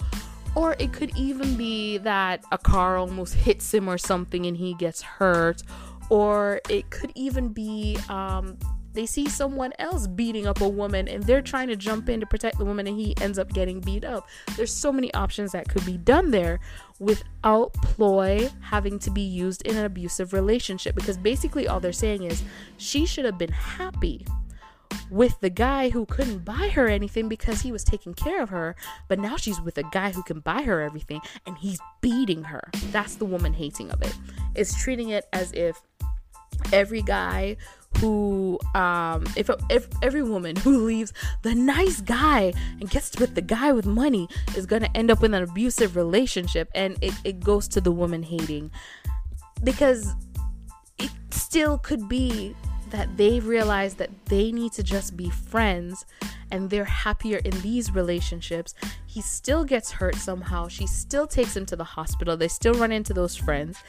Or 0.54 0.76
it 0.78 0.92
could 0.92 1.16
even 1.16 1.56
be 1.56 1.98
that 1.98 2.44
a 2.52 2.58
car 2.58 2.96
almost 2.96 3.34
hits 3.34 3.74
him 3.74 3.88
or 3.88 3.98
something 3.98 4.46
and 4.46 4.56
he 4.56 4.74
gets 4.74 5.02
hurt 5.02 5.64
or 6.10 6.60
it 6.68 6.90
could 6.90 7.12
even 7.14 7.48
be 7.48 7.98
um, 8.08 8.58
they 8.94 9.06
see 9.06 9.28
someone 9.28 9.72
else 9.78 10.06
beating 10.06 10.46
up 10.46 10.60
a 10.60 10.68
woman 10.68 11.08
and 11.08 11.22
they're 11.24 11.42
trying 11.42 11.68
to 11.68 11.76
jump 11.76 12.08
in 12.08 12.20
to 12.20 12.26
protect 12.26 12.58
the 12.58 12.64
woman 12.64 12.86
and 12.86 12.98
he 12.98 13.14
ends 13.20 13.38
up 13.38 13.52
getting 13.52 13.80
beat 13.80 14.04
up. 14.04 14.28
There's 14.56 14.72
so 14.72 14.92
many 14.92 15.12
options 15.14 15.52
that 15.52 15.68
could 15.68 15.84
be 15.84 15.98
done 15.98 16.30
there 16.30 16.60
without 17.00 17.74
ploy 17.74 18.48
having 18.60 19.00
to 19.00 19.10
be 19.10 19.22
used 19.22 19.62
in 19.62 19.76
an 19.76 19.84
abusive 19.84 20.32
relationship 20.32 20.94
because 20.94 21.18
basically 21.18 21.66
all 21.66 21.80
they're 21.80 21.92
saying 21.92 22.22
is 22.22 22.44
she 22.76 23.04
should 23.04 23.24
have 23.24 23.36
been 23.36 23.52
happy 23.52 24.24
with 25.10 25.38
the 25.40 25.50
guy 25.50 25.90
who 25.90 26.06
couldn't 26.06 26.44
buy 26.44 26.70
her 26.72 26.86
anything 26.86 27.28
because 27.28 27.60
he 27.62 27.72
was 27.72 27.82
taking 27.82 28.14
care 28.14 28.40
of 28.42 28.50
her, 28.50 28.76
but 29.08 29.18
now 29.18 29.36
she's 29.36 29.60
with 29.60 29.76
a 29.76 29.82
guy 29.90 30.12
who 30.12 30.22
can 30.22 30.38
buy 30.38 30.62
her 30.62 30.80
everything 30.80 31.20
and 31.46 31.58
he's 31.58 31.80
beating 32.00 32.44
her. 32.44 32.70
That's 32.92 33.16
the 33.16 33.24
woman 33.24 33.52
hating 33.52 33.90
of 33.90 34.00
it. 34.02 34.14
It's 34.54 34.80
treating 34.80 35.10
it 35.10 35.24
as 35.32 35.52
if 35.52 35.80
every 36.72 37.02
guy 37.02 37.56
who 37.98 38.58
um 38.74 39.24
if, 39.36 39.48
if 39.70 39.86
every 40.02 40.22
woman 40.22 40.56
who 40.64 40.84
leaves 40.84 41.12
the 41.42 41.54
nice 41.54 42.00
guy 42.00 42.52
and 42.80 42.90
gets 42.90 43.16
with 43.18 43.34
the 43.34 43.42
guy 43.42 43.72
with 43.72 43.86
money 43.86 44.28
is 44.56 44.66
gonna 44.66 44.90
end 44.94 45.10
up 45.10 45.22
in 45.22 45.34
an 45.34 45.42
abusive 45.42 45.96
relationship 45.96 46.68
and 46.74 46.98
it, 47.00 47.14
it 47.24 47.40
goes 47.40 47.68
to 47.68 47.80
the 47.80 47.92
woman 47.92 48.22
hating. 48.22 48.70
Because 49.62 50.12
it 50.98 51.10
still 51.30 51.78
could 51.78 52.08
be 52.08 52.54
that 52.90 53.16
they 53.16 53.40
realize 53.40 53.94
that 53.94 54.10
they 54.26 54.52
need 54.52 54.72
to 54.72 54.82
just 54.82 55.16
be 55.16 55.30
friends 55.30 56.04
and 56.54 56.70
they're 56.70 56.84
happier 56.84 57.38
in 57.38 57.60
these 57.62 57.92
relationships. 57.92 58.74
He 59.06 59.20
still 59.20 59.64
gets 59.64 59.90
hurt 59.90 60.14
somehow. 60.14 60.68
She 60.68 60.86
still 60.86 61.26
takes 61.26 61.56
him 61.56 61.66
to 61.66 61.74
the 61.74 61.82
hospital. 61.82 62.36
They 62.36 62.46
still 62.46 62.74
run 62.74 62.92
into 62.92 63.12
those 63.12 63.34
friends. 63.34 63.82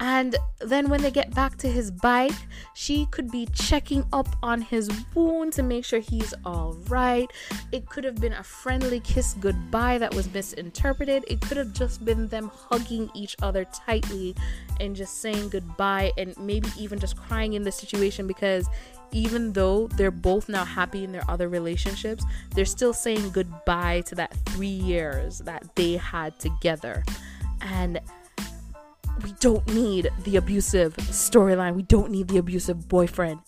And 0.00 0.34
then 0.58 0.88
when 0.88 1.00
they 1.00 1.12
get 1.12 1.32
back 1.32 1.56
to 1.58 1.68
his 1.68 1.92
bike, 1.92 2.34
she 2.74 3.06
could 3.06 3.30
be 3.30 3.46
checking 3.52 4.04
up 4.12 4.26
on 4.42 4.60
his 4.60 4.90
wound 5.14 5.52
to 5.54 5.62
make 5.62 5.84
sure 5.84 6.00
he's 6.00 6.34
all 6.44 6.76
right. 6.88 7.30
It 7.70 7.88
could 7.88 8.02
have 8.02 8.16
been 8.16 8.32
a 8.32 8.42
friendly 8.42 8.98
kiss 8.98 9.34
goodbye 9.34 9.98
that 9.98 10.12
was 10.12 10.32
misinterpreted. 10.34 11.24
It 11.28 11.40
could 11.40 11.56
have 11.56 11.72
just 11.72 12.04
been 12.04 12.26
them 12.26 12.50
hugging 12.52 13.12
each 13.14 13.36
other 13.42 13.64
tightly 13.86 14.34
and 14.80 14.96
just 14.96 15.20
saying 15.20 15.50
goodbye 15.50 16.10
and 16.18 16.36
maybe 16.36 16.68
even 16.76 16.98
just 16.98 17.16
crying 17.16 17.52
in 17.52 17.62
the 17.62 17.70
situation 17.70 18.26
because 18.26 18.68
even 19.12 19.52
though 19.52 19.88
they're 19.88 20.10
both 20.10 20.48
now 20.48 20.64
happy 20.64 21.04
in 21.04 21.12
their 21.12 21.28
other 21.28 21.48
relationships, 21.48 22.24
they're 22.54 22.64
still 22.64 22.92
saying 22.92 23.30
goodbye 23.30 24.02
to 24.06 24.14
that 24.14 24.34
three 24.46 24.66
years 24.66 25.38
that 25.40 25.74
they 25.74 25.96
had 25.96 26.38
together. 26.38 27.04
And 27.60 28.00
we 29.24 29.32
don't 29.40 29.66
need 29.74 30.10
the 30.24 30.36
abusive 30.36 30.94
storyline. 30.96 31.74
We 31.74 31.82
don't 31.82 32.10
need 32.10 32.28
the 32.28 32.38
abusive 32.38 32.88
boyfriend. 32.88 33.40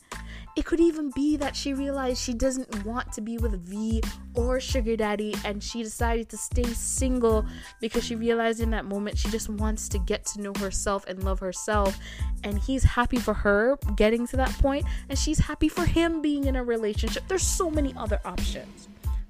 It 0.56 0.64
could 0.64 0.80
even 0.80 1.10
be 1.10 1.36
that 1.36 1.54
she 1.54 1.74
realized 1.74 2.20
she 2.20 2.34
doesn't 2.34 2.84
want 2.84 3.12
to 3.12 3.20
be 3.20 3.38
with 3.38 3.54
V 3.64 4.02
or 4.34 4.60
Sugar 4.60 4.96
Daddy 4.96 5.34
and 5.44 5.62
she 5.62 5.82
decided 5.82 6.28
to 6.30 6.36
stay 6.36 6.64
single 6.64 7.46
because 7.80 8.04
she 8.04 8.16
realized 8.16 8.60
in 8.60 8.70
that 8.70 8.84
moment 8.84 9.16
she 9.16 9.28
just 9.30 9.48
wants 9.48 9.88
to 9.90 9.98
get 9.98 10.26
to 10.26 10.40
know 10.40 10.52
herself 10.58 11.04
and 11.06 11.22
love 11.22 11.38
herself. 11.38 11.98
And 12.42 12.58
he's 12.58 12.82
happy 12.82 13.18
for 13.18 13.34
her 13.34 13.78
getting 13.96 14.26
to 14.28 14.36
that 14.38 14.50
point, 14.54 14.86
and 15.08 15.18
she's 15.18 15.38
happy 15.38 15.68
for 15.68 15.84
him 15.84 16.20
being 16.20 16.44
in 16.44 16.56
a 16.56 16.64
relationship. 16.64 17.24
There's 17.28 17.46
so 17.46 17.70
many 17.70 17.94
other 17.96 18.20
options. 18.24 18.88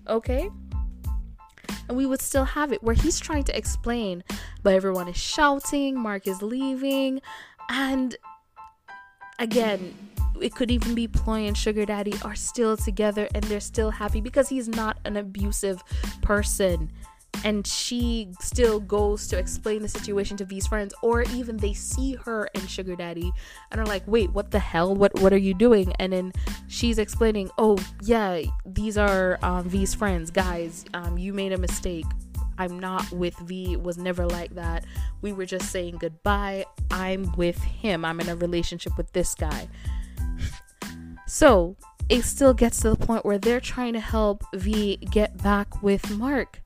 Okay? 0.08 0.50
and 1.90 1.96
we 1.96 2.06
would 2.06 2.22
still 2.22 2.44
have 2.44 2.72
it 2.72 2.80
where 2.84 2.94
he's 2.94 3.18
trying 3.18 3.42
to 3.42 3.56
explain, 3.56 4.22
but 4.62 4.74
everyone 4.74 5.08
is 5.08 5.16
shouting, 5.16 5.98
Mark 5.98 6.28
is 6.28 6.40
leaving, 6.40 7.20
and 7.68 8.16
again, 9.40 9.92
it 10.40 10.54
could 10.54 10.70
even 10.70 10.94
be 10.94 11.08
Ploy 11.08 11.46
and 11.46 11.56
Sugar 11.56 11.86
Daddy 11.86 12.14
are 12.24 12.34
still 12.34 12.76
together 12.76 13.28
and 13.34 13.44
they're 13.44 13.60
still 13.60 13.90
happy 13.90 14.20
because 14.20 14.48
he's 14.48 14.68
not 14.68 14.98
an 15.04 15.16
abusive 15.16 15.82
person. 16.22 16.90
And 17.44 17.64
she 17.66 18.32
still 18.40 18.80
goes 18.80 19.28
to 19.28 19.38
explain 19.38 19.82
the 19.82 19.88
situation 19.88 20.36
to 20.38 20.44
V's 20.44 20.66
friends, 20.66 20.92
or 21.00 21.22
even 21.22 21.56
they 21.56 21.72
see 21.72 22.16
her 22.24 22.48
and 22.56 22.68
Sugar 22.68 22.96
Daddy 22.96 23.32
and 23.70 23.80
are 23.80 23.86
like, 23.86 24.02
"Wait, 24.06 24.32
what 24.32 24.50
the 24.50 24.58
hell? 24.58 24.96
What 24.96 25.14
what 25.20 25.32
are 25.32 25.38
you 25.38 25.54
doing?" 25.54 25.92
And 26.00 26.12
then 26.12 26.32
she's 26.66 26.98
explaining, 26.98 27.48
"Oh 27.56 27.78
yeah, 28.02 28.42
these 28.66 28.98
are 28.98 29.38
um, 29.42 29.68
V's 29.68 29.94
friends, 29.94 30.32
guys. 30.32 30.84
Um, 30.92 31.18
you 31.18 31.32
made 31.32 31.52
a 31.52 31.58
mistake. 31.58 32.04
I'm 32.60 32.78
not 32.78 33.10
with 33.10 33.36
V, 33.38 33.72
It 33.72 33.82
was 33.82 33.96
never 33.96 34.26
like 34.26 34.54
that. 34.56 34.84
We 35.22 35.32
were 35.32 35.46
just 35.46 35.70
saying 35.70 35.96
goodbye. 35.96 36.66
I'm 36.90 37.32
with 37.32 37.58
him. 37.58 38.04
I'm 38.04 38.20
in 38.20 38.28
a 38.28 38.36
relationship 38.36 38.98
with 38.98 39.10
this 39.12 39.34
guy. 39.34 39.66
So 41.30 41.76
it 42.08 42.22
still 42.22 42.52
gets 42.52 42.80
to 42.80 42.90
the 42.90 42.96
point 42.96 43.24
where 43.24 43.38
they're 43.38 43.60
trying 43.60 43.92
to 43.92 44.00
help 44.00 44.42
V 44.52 44.96
get 44.96 45.40
back 45.40 45.80
with 45.80 46.10
Mark 46.10 46.60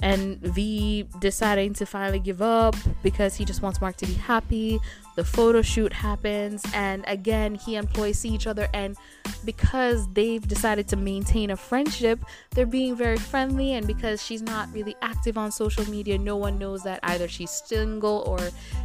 and 0.00 0.38
V 0.38 1.06
deciding 1.18 1.74
to 1.74 1.84
finally 1.84 2.18
give 2.18 2.40
up 2.40 2.74
because 3.02 3.36
he 3.36 3.44
just 3.44 3.60
wants 3.60 3.82
Mark 3.82 3.98
to 3.98 4.06
be 4.06 4.14
happy. 4.14 4.80
The 5.18 5.24
photo 5.24 5.62
shoot 5.62 5.92
happens, 5.92 6.62
and 6.72 7.02
again, 7.08 7.56
he 7.56 7.74
and 7.74 7.92
Ploy 7.92 8.12
see 8.12 8.28
each 8.28 8.46
other, 8.46 8.68
and 8.72 8.96
because 9.44 10.06
they've 10.12 10.46
decided 10.46 10.86
to 10.90 10.96
maintain 10.96 11.50
a 11.50 11.56
friendship, 11.56 12.20
they're 12.50 12.66
being 12.66 12.94
very 12.94 13.16
friendly. 13.16 13.72
And 13.72 13.84
because 13.84 14.22
she's 14.22 14.42
not 14.42 14.72
really 14.72 14.94
active 15.02 15.36
on 15.36 15.50
social 15.50 15.84
media, 15.90 16.18
no 16.18 16.36
one 16.36 16.56
knows 16.56 16.84
that 16.84 17.00
either 17.02 17.26
she's 17.26 17.50
single 17.50 18.22
or 18.28 18.38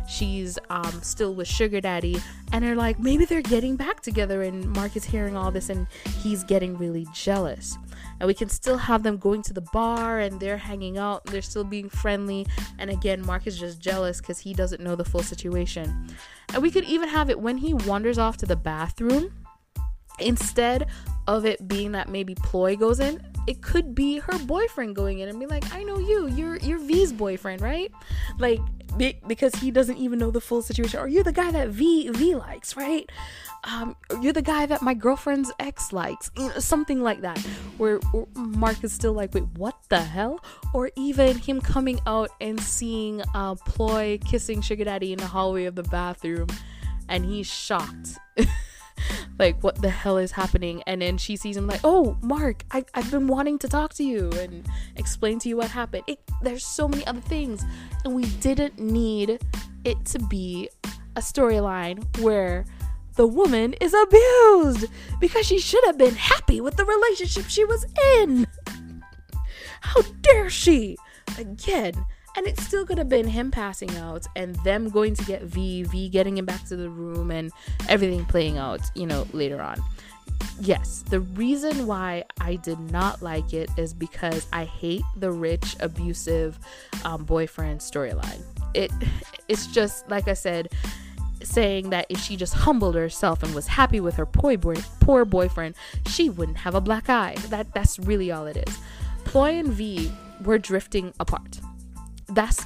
she's 0.09 0.57
um, 0.71 1.03
still 1.03 1.35
with 1.35 1.47
Sugar 1.47 1.79
Daddy. 1.79 2.19
And 2.51 2.65
they're 2.65 2.75
like, 2.75 2.97
maybe 2.97 3.25
they're 3.25 3.43
getting 3.43 3.75
back 3.75 4.01
together, 4.01 4.41
and 4.41 4.67
Mark 4.71 4.95
is 4.95 5.03
hearing 5.03 5.37
all 5.37 5.51
this, 5.51 5.69
and 5.69 5.85
he's 6.23 6.43
getting 6.43 6.79
really 6.79 7.05
jealous 7.13 7.77
and 8.19 8.27
we 8.27 8.33
can 8.33 8.49
still 8.49 8.77
have 8.77 9.03
them 9.03 9.17
going 9.17 9.41
to 9.43 9.53
the 9.53 9.65
bar 9.73 10.19
and 10.19 10.39
they're 10.39 10.57
hanging 10.57 10.97
out 10.97 11.25
they're 11.25 11.41
still 11.41 11.63
being 11.63 11.89
friendly. 11.89 12.45
And 12.79 12.89
again 12.89 13.25
mark 13.25 13.47
is 13.47 13.59
just 13.59 13.79
jealous 13.79 14.19
because 14.19 14.39
he 14.39 14.53
doesn't 14.53 14.81
know 14.81 14.95
the 14.95 15.05
full 15.05 15.23
situation. 15.23 16.07
And 16.53 16.61
we 16.61 16.71
could 16.71 16.85
even 16.85 17.09
have 17.09 17.29
it 17.29 17.39
when 17.39 17.57
he 17.57 17.73
wanders 17.73 18.17
off 18.17 18.37
to 18.37 18.45
the 18.45 18.55
bathroom 18.55 19.33
instead 20.19 20.87
of 21.27 21.45
it 21.45 21.67
being 21.67 21.91
that 21.93 22.09
maybe 22.09 22.35
ploy 22.35 22.75
goes 22.75 22.99
in 22.99 23.21
it 23.47 23.61
could 23.61 23.93
be 23.93 24.19
her 24.19 24.37
boyfriend 24.39 24.95
going 24.95 25.19
in 25.19 25.29
and 25.29 25.39
be 25.39 25.45
like 25.45 25.63
i 25.73 25.83
know 25.83 25.97
you 25.97 26.27
you're 26.27 26.57
you're 26.57 26.79
v's 26.79 27.11
boyfriend 27.13 27.61
right 27.61 27.91
like 28.39 28.59
because 29.27 29.55
he 29.55 29.71
doesn't 29.71 29.97
even 29.97 30.19
know 30.19 30.29
the 30.29 30.41
full 30.41 30.61
situation 30.61 30.99
or 30.99 31.07
you're 31.07 31.23
the 31.23 31.31
guy 31.31 31.51
that 31.51 31.69
v 31.69 32.09
v 32.09 32.35
likes 32.35 32.77
right 32.77 33.09
um, 33.65 33.95
you're 34.21 34.33
the 34.33 34.41
guy 34.41 34.65
that 34.65 34.81
my 34.81 34.93
girlfriend's 34.93 35.51
ex 35.59 35.93
likes, 35.93 36.29
something 36.59 37.01
like 37.01 37.21
that. 37.21 37.39
Where, 37.77 37.97
where 38.11 38.25
Mark 38.35 38.83
is 38.83 38.91
still 38.91 39.13
like, 39.13 39.33
wait, 39.33 39.45
what 39.55 39.77
the 39.87 40.01
hell? 40.01 40.43
Or 40.73 40.91
even 40.97 41.37
him 41.37 41.61
coming 41.61 41.99
out 42.05 42.29
and 42.41 42.59
seeing 42.59 43.21
uh, 43.33 43.55
Ploy 43.55 44.19
kissing 44.25 44.61
Sugar 44.61 44.83
Daddy 44.83 45.13
in 45.13 45.19
the 45.19 45.27
hallway 45.27 45.63
of 45.63 45.75
the 45.75 45.83
bathroom, 45.83 46.47
and 47.07 47.23
he's 47.23 47.47
shocked. 47.47 48.17
like, 49.39 49.61
what 49.63 49.81
the 49.81 49.89
hell 49.89 50.17
is 50.17 50.31
happening? 50.31 50.83
And 50.87 51.01
then 51.01 51.17
she 51.17 51.35
sees 51.35 51.57
him 51.57 51.67
like, 51.67 51.81
oh, 51.83 52.17
Mark, 52.21 52.63
I, 52.71 52.85
I've 52.93 53.09
been 53.11 53.27
wanting 53.27 53.59
to 53.59 53.67
talk 53.67 53.93
to 53.95 54.03
you 54.03 54.31
and 54.33 54.65
explain 54.95 55.39
to 55.39 55.49
you 55.49 55.57
what 55.57 55.69
happened. 55.69 56.03
It, 56.07 56.19
there's 56.41 56.65
so 56.65 56.87
many 56.87 57.05
other 57.05 57.21
things, 57.21 57.63
and 58.03 58.15
we 58.15 58.25
didn't 58.25 58.79
need 58.79 59.39
it 59.83 60.05
to 60.05 60.19
be 60.19 60.69
a 61.15 61.21
storyline 61.21 62.03
where 62.19 62.65
the 63.15 63.27
woman 63.27 63.73
is 63.79 63.93
abused 63.93 64.87
because 65.19 65.45
she 65.45 65.59
should 65.59 65.83
have 65.85 65.97
been 65.97 66.15
happy 66.15 66.61
with 66.61 66.75
the 66.75 66.85
relationship 66.85 67.45
she 67.47 67.63
was 67.65 67.85
in. 68.17 68.47
How 69.81 70.01
dare 70.21 70.49
she? 70.49 70.97
Again. 71.37 71.93
And 72.35 72.47
it 72.47 72.59
still 72.59 72.85
could 72.85 72.97
have 72.97 73.09
been 73.09 73.27
him 73.27 73.51
passing 73.51 73.95
out 73.97 74.25
and 74.35 74.55
them 74.63 74.89
going 74.89 75.13
to 75.15 75.23
get 75.25 75.43
V, 75.43 75.83
V 75.83 76.09
getting 76.09 76.37
him 76.37 76.45
back 76.45 76.65
to 76.65 76.75
the 76.75 76.89
room, 76.89 77.29
and 77.29 77.51
everything 77.89 78.25
playing 78.25 78.57
out, 78.57 78.81
you 78.95 79.05
know, 79.05 79.27
later 79.33 79.61
on. 79.61 79.81
Yes, 80.59 81.03
the 81.09 81.19
reason 81.19 81.87
why 81.87 82.23
I 82.39 82.55
did 82.55 82.79
not 82.79 83.21
like 83.21 83.53
it 83.53 83.69
is 83.77 83.93
because 83.93 84.47
I 84.51 84.65
hate 84.65 85.03
the 85.15 85.31
rich, 85.31 85.75
abusive 85.79 86.59
um, 87.05 87.23
boyfriend 87.23 87.79
storyline. 87.79 88.41
It, 88.73 88.91
it's 89.47 89.67
just 89.67 90.09
like 90.09 90.27
I 90.27 90.33
said, 90.33 90.69
saying 91.43 91.89
that 91.89 92.05
if 92.09 92.19
she 92.19 92.35
just 92.35 92.53
humbled 92.53 92.95
herself 92.95 93.43
and 93.43 93.53
was 93.53 93.67
happy 93.67 93.99
with 93.99 94.15
her 94.15 94.25
poor, 94.25 94.57
boy, 94.57 94.75
poor 94.99 95.25
boyfriend, 95.25 95.75
she 96.07 96.29
wouldn't 96.29 96.57
have 96.57 96.75
a 96.75 96.81
black 96.81 97.09
eye. 97.09 97.35
That 97.49 97.73
that's 97.73 97.99
really 97.99 98.31
all 98.31 98.47
it 98.47 98.57
is. 98.57 98.77
Ploy 99.25 99.59
and 99.59 99.67
V 99.67 100.11
were 100.43 100.57
drifting 100.57 101.13
apart. 101.19 101.59
That's 102.33 102.63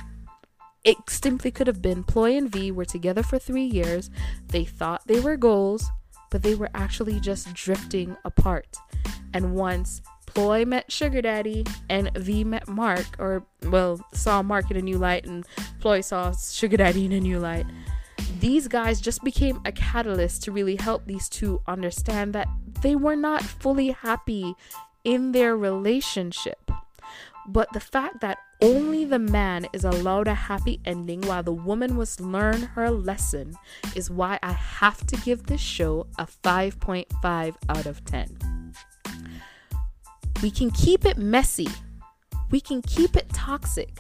it 0.83 0.97
simply 1.09 1.51
could 1.51 1.67
have 1.67 1.81
been 1.81 2.03
Ploy 2.03 2.37
and 2.37 2.49
V 2.49 2.71
were 2.71 2.85
together 2.85 3.23
for 3.23 3.37
3 3.37 3.63
years. 3.63 4.09
They 4.47 4.63
thought 4.63 5.05
they 5.05 5.19
were 5.19 5.35
goals, 5.35 5.85
but 6.31 6.43
they 6.43 6.55
were 6.55 6.69
actually 6.73 7.19
just 7.19 7.53
drifting 7.53 8.15
apart. 8.23 8.77
And 9.33 9.53
once 9.53 10.01
Ploy 10.25 10.65
met 10.65 10.91
Sugar 10.91 11.21
Daddy 11.21 11.65
and 11.89 12.11
V 12.15 12.43
met 12.43 12.67
Mark, 12.67 13.05
or 13.19 13.45
well, 13.63 13.99
saw 14.13 14.41
Mark 14.41 14.71
in 14.71 14.77
a 14.77 14.81
new 14.81 14.97
light, 14.97 15.25
and 15.25 15.45
Ploy 15.81 16.01
saw 16.01 16.31
Sugar 16.31 16.77
Daddy 16.77 17.05
in 17.05 17.11
a 17.11 17.19
new 17.19 17.39
light 17.39 17.65
these 18.39 18.67
guys 18.67 19.01
just 19.01 19.23
became 19.23 19.59
a 19.65 19.71
catalyst 19.71 20.43
to 20.43 20.51
really 20.51 20.75
help 20.75 21.05
these 21.05 21.29
two 21.29 21.61
understand 21.67 22.33
that 22.33 22.47
they 22.81 22.95
were 22.95 23.15
not 23.15 23.41
fully 23.41 23.91
happy 23.91 24.53
in 25.03 25.31
their 25.31 25.57
relationship. 25.57 26.71
But 27.47 27.71
the 27.71 27.79
fact 27.79 28.19
that 28.21 28.39
only 28.61 29.05
the 29.05 29.19
man 29.19 29.67
is 29.71 29.85
allowed 29.85 30.27
a 30.27 30.33
happy 30.33 30.81
ending 30.83 31.21
while 31.21 31.43
the 31.43 31.53
woman 31.53 31.95
must 31.95 32.19
learn 32.19 32.61
her 32.61 32.91
lesson 32.91 33.55
is 33.95 34.09
why 34.09 34.37
I 34.43 34.51
have 34.51 35.05
to 35.07 35.15
give 35.17 35.45
this 35.45 35.61
show 35.61 36.07
a 36.19 36.25
5.5 36.25 37.55
out 37.69 37.85
of 37.85 38.03
10. 38.03 38.73
We 40.43 40.51
can 40.51 40.71
keep 40.71 41.05
it 41.05 41.17
messy, 41.17 41.69
we 42.51 42.59
can 42.59 42.81
keep 42.81 43.15
it 43.15 43.29
toxic, 43.29 43.97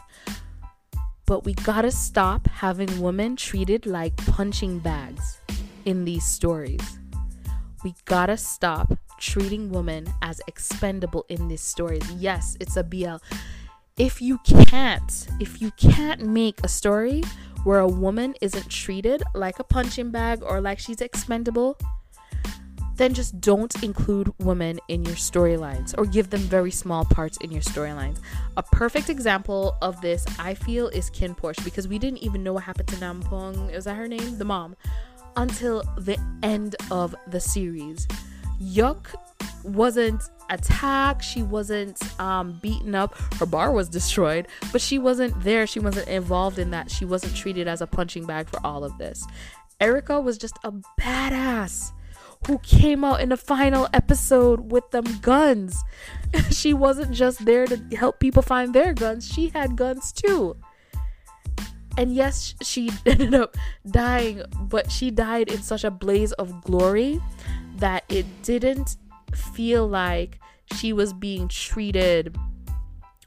but 1.25 1.45
we 1.45 1.53
gotta 1.53 1.91
stop 1.91 2.47
having 2.47 3.01
women 3.01 3.35
treated 3.35 3.85
like 3.85 4.15
punching 4.17 4.79
bags 4.79 5.39
in 5.85 6.03
these 6.05 6.25
stories. 6.25 6.99
We 7.83 7.95
gotta 8.05 8.37
stop 8.37 8.93
treating 9.17 9.69
women 9.69 10.07
as 10.21 10.41
expendable 10.47 11.25
in 11.29 11.47
these 11.47 11.61
stories. 11.61 12.03
Yes, 12.13 12.57
it's 12.59 12.77
a 12.77 12.83
BL. 12.83 13.17
If 13.97 14.21
you 14.21 14.37
can't, 14.39 15.27
if 15.39 15.61
you 15.61 15.71
can't 15.71 16.21
make 16.21 16.59
a 16.63 16.67
story 16.67 17.23
where 17.63 17.79
a 17.79 17.87
woman 17.87 18.35
isn't 18.41 18.69
treated 18.69 19.23
like 19.33 19.59
a 19.59 19.63
punching 19.63 20.11
bag 20.11 20.43
or 20.43 20.61
like 20.61 20.79
she's 20.79 21.01
expendable, 21.01 21.77
then 22.97 23.13
just 23.13 23.39
don't 23.39 23.83
include 23.83 24.33
women 24.39 24.79
in 24.87 25.05
your 25.05 25.15
storylines 25.15 25.93
or 25.97 26.05
give 26.05 26.29
them 26.29 26.41
very 26.41 26.71
small 26.71 27.05
parts 27.05 27.37
in 27.37 27.51
your 27.51 27.61
storylines. 27.61 28.19
A 28.57 28.63
perfect 28.63 29.09
example 29.09 29.77
of 29.81 30.01
this, 30.01 30.25
I 30.39 30.55
feel, 30.55 30.87
is 30.89 31.09
KinnPorsche 31.09 31.63
because 31.63 31.87
we 31.87 31.99
didn't 31.99 32.19
even 32.19 32.43
know 32.43 32.53
what 32.53 32.63
happened 32.63 32.87
to 32.89 32.95
Nampong. 32.95 33.71
Is 33.71 33.85
that 33.85 33.95
her 33.95 34.07
name? 34.07 34.37
The 34.37 34.45
mom. 34.45 34.75
Until 35.35 35.83
the 35.97 36.17
end 36.41 36.75
of 36.89 37.15
the 37.27 37.39
series. 37.39 38.07
Yok 38.59 39.13
wasn't 39.63 40.21
attacked. 40.49 41.23
She 41.23 41.43
wasn't 41.43 41.99
um, 42.19 42.59
beaten 42.61 42.95
up. 42.95 43.15
Her 43.35 43.45
bar 43.45 43.71
was 43.71 43.89
destroyed 43.89 44.47
but 44.71 44.81
she 44.81 44.97
wasn't 44.97 45.39
there. 45.43 45.67
She 45.67 45.79
wasn't 45.79 46.07
involved 46.07 46.59
in 46.59 46.71
that. 46.71 46.89
She 46.91 47.05
wasn't 47.05 47.35
treated 47.35 47.67
as 47.67 47.81
a 47.81 47.87
punching 47.87 48.25
bag 48.25 48.49
for 48.49 48.59
all 48.65 48.83
of 48.83 48.97
this. 48.97 49.25
Erica 49.79 50.19
was 50.19 50.37
just 50.37 50.57
a 50.63 50.71
badass 50.99 51.91
who 52.47 52.59
came 52.59 53.03
out 53.03 53.21
in 53.21 53.29
the 53.29 53.37
final 53.37 53.87
episode 53.93 54.71
with 54.71 54.89
them 54.91 55.05
guns. 55.21 55.83
She 56.51 56.73
wasn't 56.73 57.13
just 57.13 57.45
there 57.45 57.65
to 57.65 57.77
help 57.95 58.19
people 58.19 58.41
find 58.41 58.73
their 58.73 58.93
guns. 58.93 59.31
She 59.31 59.47
had 59.49 59.77
guns 59.77 60.11
too 60.11 60.57
and 61.97 62.13
yes 62.13 62.55
she 62.61 62.89
ended 63.05 63.33
up 63.33 63.57
dying 63.89 64.41
but 64.61 64.91
she 64.91 65.11
died 65.11 65.49
in 65.51 65.61
such 65.61 65.83
a 65.83 65.91
blaze 65.91 66.31
of 66.33 66.63
glory 66.63 67.19
that 67.77 68.03
it 68.09 68.25
didn't 68.43 68.97
feel 69.33 69.87
like 69.87 70.39
she 70.75 70.93
was 70.93 71.13
being 71.13 71.47
treated 71.47 72.37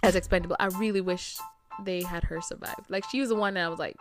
as 0.03 0.15
expendable. 0.17 0.57
I 0.59 0.67
really 0.67 1.01
wish 1.01 1.39
they 1.85 2.03
had 2.03 2.25
her 2.25 2.41
survive. 2.41 2.85
Like 2.89 3.05
she 3.11 3.21
was 3.21 3.29
the 3.29 3.35
one 3.35 3.55
that 3.55 3.65
I 3.65 3.69
was 3.69 3.79
like 3.79 3.97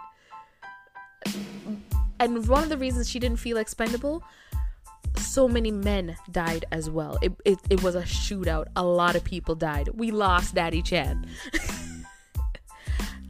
and 2.19 2.47
one 2.47 2.63
of 2.63 2.69
the 2.69 2.77
reasons 2.77 3.10
she 3.10 3.19
didn't 3.19 3.39
feel 3.39 3.58
expendable 3.58 4.23
so 5.17 5.47
many 5.47 5.71
men 5.71 6.15
died 6.32 6.65
as 6.71 6.89
well. 6.89 7.17
It, 7.21 7.34
it, 7.43 7.60
it 7.69 7.84
was 7.84 7.95
a 7.95 8.03
shootout. 8.03 8.67
A 8.75 8.84
lot 8.84 9.15
of 9.15 9.23
people 9.23 9.55
died. 9.55 9.89
We 9.93 10.12
lost 10.12 10.55
Daddy 10.55 10.82
Chan. 10.82 11.25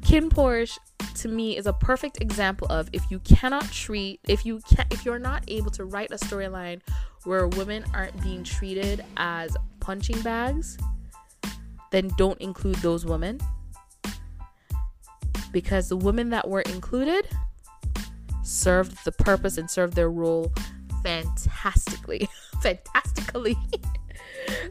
KinnPorsche 0.09 0.79
to 1.17 1.27
me 1.27 1.55
is 1.55 1.67
a 1.67 1.73
perfect 1.73 2.19
example 2.19 2.65
of 2.71 2.89
if 2.93 3.11
you 3.11 3.19
cannot 3.19 3.71
treat 3.71 4.19
if 4.27 4.43
you 4.43 4.59
can 4.67 4.87
if 4.89 5.05
you're 5.05 5.19
not 5.19 5.43
able 5.47 5.69
to 5.69 5.85
write 5.85 6.09
a 6.09 6.15
storyline 6.15 6.81
where 7.25 7.47
women 7.49 7.85
aren't 7.93 8.19
being 8.23 8.43
treated 8.43 9.05
as 9.17 9.55
punching 9.79 10.19
bags, 10.21 10.79
then 11.91 12.09
don't 12.17 12.41
include 12.41 12.77
those 12.77 13.05
women. 13.05 13.39
Because 15.51 15.89
the 15.89 15.97
women 15.97 16.31
that 16.31 16.49
were 16.49 16.61
included 16.61 17.27
served 18.41 19.05
the 19.05 19.11
purpose 19.11 19.59
and 19.59 19.69
served 19.69 19.93
their 19.93 20.09
role 20.09 20.51
fantastically. 21.03 22.27
fantastically. 22.63 23.55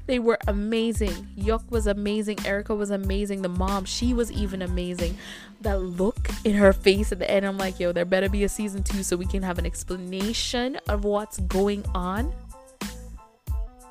they 0.06 0.18
were 0.18 0.38
amazing. 0.46 1.28
Yok 1.36 1.64
was 1.70 1.86
amazing. 1.86 2.38
Erica 2.44 2.74
was 2.74 2.90
amazing. 2.90 3.42
The 3.42 3.48
mom, 3.48 3.84
she 3.84 4.14
was 4.14 4.30
even 4.32 4.62
amazing. 4.62 5.16
That 5.60 5.80
look 5.80 6.28
in 6.44 6.54
her 6.54 6.72
face 6.72 7.10
at 7.10 7.18
the 7.18 7.30
end, 7.30 7.44
I'm 7.44 7.58
like, 7.58 7.80
yo, 7.80 7.92
there 7.92 8.04
better 8.04 8.28
be 8.28 8.44
a 8.44 8.48
season 8.48 8.82
two 8.82 9.02
so 9.02 9.16
we 9.16 9.26
can 9.26 9.42
have 9.42 9.58
an 9.58 9.66
explanation 9.66 10.76
of 10.88 11.04
what's 11.04 11.38
going 11.40 11.84
on. 11.94 12.32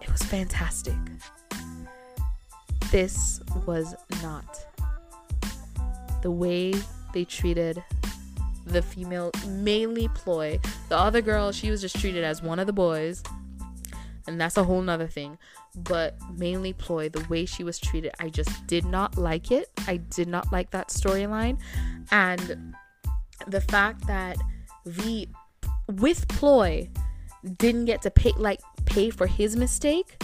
It 0.01 0.11
was 0.11 0.23
fantastic. 0.23 0.95
This 2.91 3.41
was 3.65 3.95
not 4.23 4.65
the 6.21 6.31
way 6.31 6.73
they 7.13 7.25
treated 7.25 7.83
the 8.65 8.81
female, 8.81 9.31
mainly 9.47 10.07
Ploy. 10.09 10.59
The 10.89 10.97
other 10.97 11.21
girl, 11.21 11.51
she 11.51 11.69
was 11.69 11.81
just 11.81 11.99
treated 11.99 12.23
as 12.23 12.41
one 12.41 12.59
of 12.59 12.67
the 12.67 12.73
boys, 12.73 13.23
and 14.27 14.39
that's 14.39 14.57
a 14.57 14.63
whole 14.63 14.81
nother 14.81 15.07
thing. 15.07 15.37
But 15.75 16.15
mainly 16.35 16.73
Ploy, 16.73 17.09
the 17.09 17.25
way 17.29 17.45
she 17.45 17.63
was 17.63 17.79
treated, 17.79 18.11
I 18.19 18.29
just 18.29 18.67
did 18.67 18.85
not 18.85 19.17
like 19.17 19.51
it. 19.51 19.69
I 19.87 19.97
did 19.97 20.27
not 20.27 20.51
like 20.51 20.71
that 20.71 20.89
storyline, 20.89 21.59
and 22.11 22.75
the 23.47 23.61
fact 23.61 24.05
that 24.07 24.37
V 24.85 25.29
with 25.87 26.27
Ploy 26.27 26.89
didn't 27.57 27.85
get 27.85 28.01
to 28.01 28.11
pay 28.11 28.33
like 28.37 28.59
pay 28.85 29.09
for 29.09 29.27
his 29.27 29.55
mistake. 29.55 30.21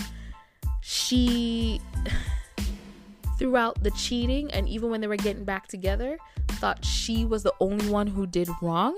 She 0.82 1.82
throughout 3.40 3.84
the 3.84 3.92
cheating 3.92 4.52
and 4.52 4.68
even 4.70 4.90
when 4.90 5.02
they 5.02 5.08
were 5.08 5.18
getting 5.18 5.44
back 5.44 5.68
together, 5.68 6.18
thought 6.52 6.84
she 6.86 7.26
was 7.26 7.44
the 7.44 7.54
only 7.60 7.90
one 7.90 8.08
who 8.08 8.26
did 8.26 8.50
wrong. 8.62 8.98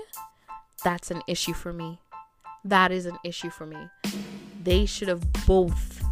That's 0.84 1.10
an 1.10 1.22
issue 1.26 1.54
for 1.54 1.72
me. 1.72 1.98
That 2.64 2.92
is 2.92 3.06
an 3.06 3.16
issue 3.24 3.50
for 3.50 3.66
me. 3.66 3.76
They 4.66 4.84
should 4.84 5.08
have 5.08 5.22
both 5.46 6.02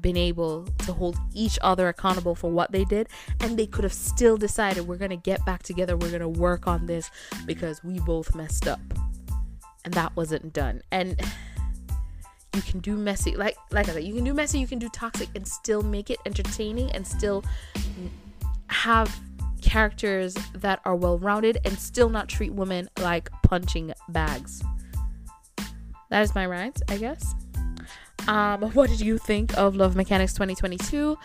been 0.00 0.16
able 0.16 0.64
to 0.86 0.92
hold 0.92 1.16
each 1.34 1.58
other 1.60 1.88
accountable 1.88 2.34
for 2.34 2.50
what 2.50 2.72
they 2.72 2.84
did 2.84 3.06
and 3.40 3.58
they 3.58 3.66
could 3.66 3.84
have 3.84 3.92
still 3.92 4.38
decided 4.38 4.88
we're 4.88 4.96
going 4.96 5.10
to 5.10 5.16
get 5.16 5.44
back 5.44 5.62
together 5.62 5.94
we're 5.94 6.08
going 6.08 6.22
to 6.22 6.40
work 6.40 6.66
on 6.66 6.86
this 6.86 7.10
because 7.44 7.84
we 7.84 7.98
both 8.00 8.34
messed 8.34 8.66
up 8.66 8.80
and 9.84 9.92
that 9.92 10.16
wasn't 10.16 10.54
done 10.54 10.80
and 10.90 11.20
you 12.54 12.62
can 12.62 12.80
do 12.80 12.96
messy 12.96 13.36
like 13.36 13.56
like 13.70 13.88
I 13.88 13.92
said, 13.92 14.04
you 14.04 14.14
can 14.14 14.24
do 14.24 14.34
messy, 14.34 14.58
you 14.58 14.66
can 14.66 14.78
do 14.78 14.88
toxic 14.88 15.28
and 15.34 15.46
still 15.46 15.82
make 15.82 16.10
it 16.10 16.18
entertaining 16.26 16.90
and 16.92 17.06
still 17.06 17.44
have 18.68 19.20
characters 19.62 20.34
that 20.54 20.80
are 20.84 20.96
well 20.96 21.18
rounded 21.18 21.58
and 21.64 21.78
still 21.78 22.08
not 22.08 22.28
treat 22.28 22.52
women 22.52 22.88
like 23.00 23.30
punching 23.42 23.92
bags. 24.08 24.62
That 26.10 26.22
is 26.22 26.34
my 26.34 26.46
rant, 26.46 26.82
I 26.88 26.96
guess. 26.98 27.34
Um, 28.28 28.62
what 28.72 28.90
did 28.90 29.00
you 29.00 29.18
think 29.18 29.56
of 29.56 29.76
Love 29.76 29.96
Mechanics 29.96 30.34
2022? 30.34 31.16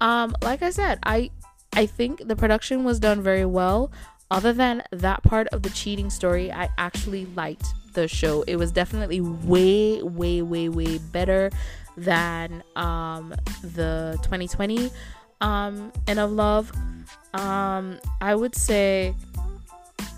Um, 0.00 0.34
like 0.42 0.62
I 0.62 0.70
said, 0.70 0.98
I 1.04 1.30
I 1.74 1.86
think 1.86 2.26
the 2.28 2.36
production 2.36 2.84
was 2.84 3.00
done 3.00 3.22
very 3.22 3.46
well. 3.46 3.90
Other 4.30 4.52
than 4.52 4.82
that 4.90 5.22
part 5.22 5.46
of 5.48 5.62
the 5.62 5.70
cheating 5.70 6.10
story, 6.10 6.50
I 6.52 6.68
actually 6.76 7.26
liked 7.36 7.66
the 7.94 8.08
show. 8.08 8.42
It 8.42 8.56
was 8.56 8.72
definitely 8.72 9.20
way, 9.20 10.02
way, 10.02 10.42
way, 10.42 10.68
way 10.68 10.98
better 10.98 11.50
than 11.96 12.62
um, 12.76 13.34
the 13.62 14.18
2020 14.22 14.90
um, 15.40 15.92
En 16.08 16.18
of 16.18 16.32
Love. 16.32 16.72
Um, 17.34 17.98
I 18.20 18.34
would 18.34 18.54
say 18.54 19.14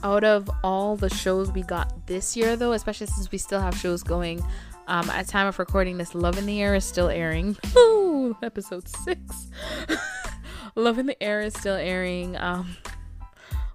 out 0.02 0.24
of 0.24 0.50
all 0.62 0.96
the 0.96 1.08
shows 1.08 1.52
we 1.52 1.62
got 1.62 2.06
this 2.06 2.36
year, 2.36 2.56
though, 2.56 2.72
especially 2.72 3.06
since 3.06 3.30
we 3.30 3.38
still 3.38 3.60
have 3.60 3.76
shows 3.76 4.02
going. 4.02 4.44
Um, 4.86 5.08
at 5.10 5.28
time 5.28 5.46
of 5.46 5.58
recording 5.58 5.96
this, 5.96 6.14
Love 6.14 6.36
in 6.36 6.46
the 6.46 6.60
Air 6.60 6.74
is 6.74 6.84
still 6.84 7.08
airing. 7.08 7.56
Ooh, 7.76 8.36
episode 8.42 8.88
six. 8.88 9.48
Love 10.74 10.98
in 10.98 11.06
the 11.06 11.22
Air 11.22 11.40
is 11.40 11.54
still 11.54 11.76
airing. 11.76 12.36
Um, 12.36 12.76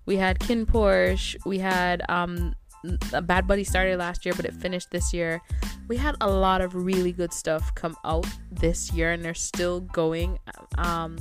we 0.06 0.18
had 0.18 0.40
KinnPorsche. 0.40 1.38
We 1.46 1.60
had 1.60 2.04
um, 2.10 2.56
Bad 3.24 3.48
Buddy 3.48 3.64
started 3.64 4.00
last 4.00 4.26
year, 4.26 4.34
but 4.36 4.46
it 4.46 4.54
finished 4.54 4.92
this 4.92 5.14
year. 5.14 5.42
We 5.88 5.98
had 5.98 6.16
a 6.22 6.30
lot 6.30 6.62
of 6.62 6.76
really 6.76 7.12
good 7.12 7.34
stuff 7.34 7.74
come 7.76 7.96
out 8.04 8.28
this 8.52 8.92
year, 8.94 9.12
and 9.12 9.24
they're 9.24 9.34
still 9.34 9.82
going. 9.82 10.40
Um, 10.78 11.18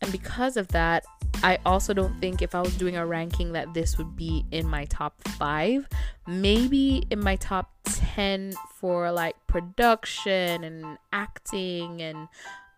and 0.00 0.12
because 0.12 0.56
of 0.56 0.68
that, 0.68 1.04
I 1.42 1.58
also 1.64 1.92
don't 1.94 2.18
think 2.20 2.42
if 2.42 2.54
I 2.54 2.60
was 2.60 2.76
doing 2.76 2.96
a 2.96 3.06
ranking 3.06 3.52
that 3.52 3.74
this 3.74 3.98
would 3.98 4.16
be 4.16 4.44
in 4.50 4.66
my 4.66 4.84
top 4.86 5.14
five. 5.38 5.88
Maybe 6.26 7.04
in 7.10 7.20
my 7.20 7.36
top 7.36 7.70
10 7.84 8.54
for 8.76 9.10
like 9.12 9.36
production 9.46 10.64
and 10.64 10.98
acting 11.12 12.02
and 12.02 12.28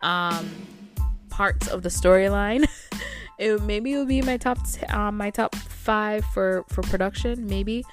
um, 0.01 0.49
parts 1.29 1.67
of 1.67 1.83
the 1.83 1.89
storyline. 1.89 2.67
it 3.41 3.61
maybe 3.63 3.93
it 3.93 3.97
would 3.97 4.07
be 4.07 4.21
my 4.21 4.37
top 4.37 4.57
t- 4.69 4.85
um, 4.87 5.17
my 5.17 5.31
top 5.31 5.55
five 5.55 6.23
for 6.25 6.63
for 6.69 6.83
production 6.83 7.47
maybe 7.47 7.83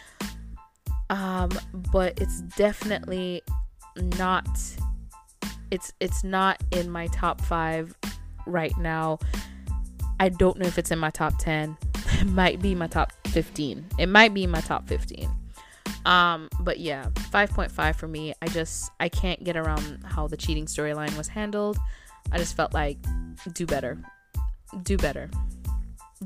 um 1.09 1.49
but 1.91 2.21
it's 2.21 2.43
definitely 2.43 3.41
not 4.19 4.47
it's 5.71 5.93
it's 6.01 6.23
not 6.23 6.63
in 6.73 6.91
my 6.91 7.07
top 7.09 7.41
five 7.41 7.98
right 8.49 8.77
now 8.79 9.19
i 10.21 10.29
don't 10.29 10.59
know 10.59 10.67
if 10.67 10.79
it's 10.79 10.91
in 10.91 10.99
my 10.99 11.11
top 11.11 11.35
10 11.39 11.77
it 12.21 12.27
might 12.27 12.61
be 12.61 12.75
my 12.75 12.87
top 12.87 13.13
15 13.29 13.85
it 13.99 14.09
might 14.09 14.35
be 14.35 14.47
my 14.47 14.61
top 14.61 14.89
15 14.89 15.29
um 16.07 16.49
but 16.61 16.81
yeah 16.81 17.07
5.5 17.31 17.95
for 17.97 18.09
me. 18.09 18.35
I 18.41 18.49
just 18.49 18.91
i 18.99 19.09
can't 19.09 19.43
get 19.45 19.57
around 19.57 20.03
how 20.05 20.27
the 20.27 20.37
cheating 20.37 20.67
storyline 20.67 21.17
was 21.17 21.29
handled. 21.29 21.79
I 22.33 22.39
just 22.39 22.57
felt 22.57 22.75
like 22.75 22.99
do 23.53 23.67
better. 23.67 23.99
Do 24.83 24.97
better. 24.97 25.31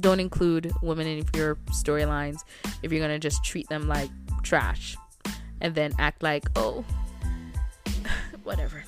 Don't 0.01 0.21
include 0.21 0.73
women 0.83 1.07
in 1.07 1.25
your 1.35 1.57
storylines 1.71 2.41
if 2.83 2.93
you're 2.93 3.01
gonna 3.01 3.19
just 3.19 3.45
treat 3.45 3.69
them 3.69 3.89
like 3.89 4.11
trash 4.43 4.97
and 5.61 5.75
then 5.75 5.93
act 5.99 6.23
like, 6.23 6.45
oh, 6.57 6.85
whatever. 8.45 8.83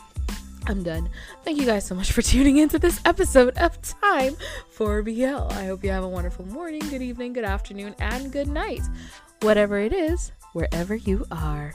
I'm 0.66 0.83
done. 0.83 1.11
Thank 1.44 1.59
you 1.59 1.66
guys 1.66 1.85
so 1.85 1.94
much 1.94 2.12
for 2.12 2.22
tuning 2.22 2.57
into 2.57 2.79
this 2.79 3.00
episode 3.05 3.57
of 3.59 3.81
Time 3.83 4.37
for 4.70 5.03
BL. 5.03 5.48
I 5.50 5.66
hope 5.66 5.85
you 5.85 5.90
have 5.90 6.05
a 6.05 6.09
wonderful 6.09 6.46
morning, 6.46 6.81
good 6.88 7.03
evening, 7.03 7.33
good 7.35 7.44
afternoon, 7.44 7.94
and 7.98 8.33
good 8.33 8.48
night. 8.48 8.83
Whatever 9.42 9.79
it 9.79 9.92
is, 9.92 10.33
wherever 10.53 10.94
you 10.94 11.27
are. 11.31 11.74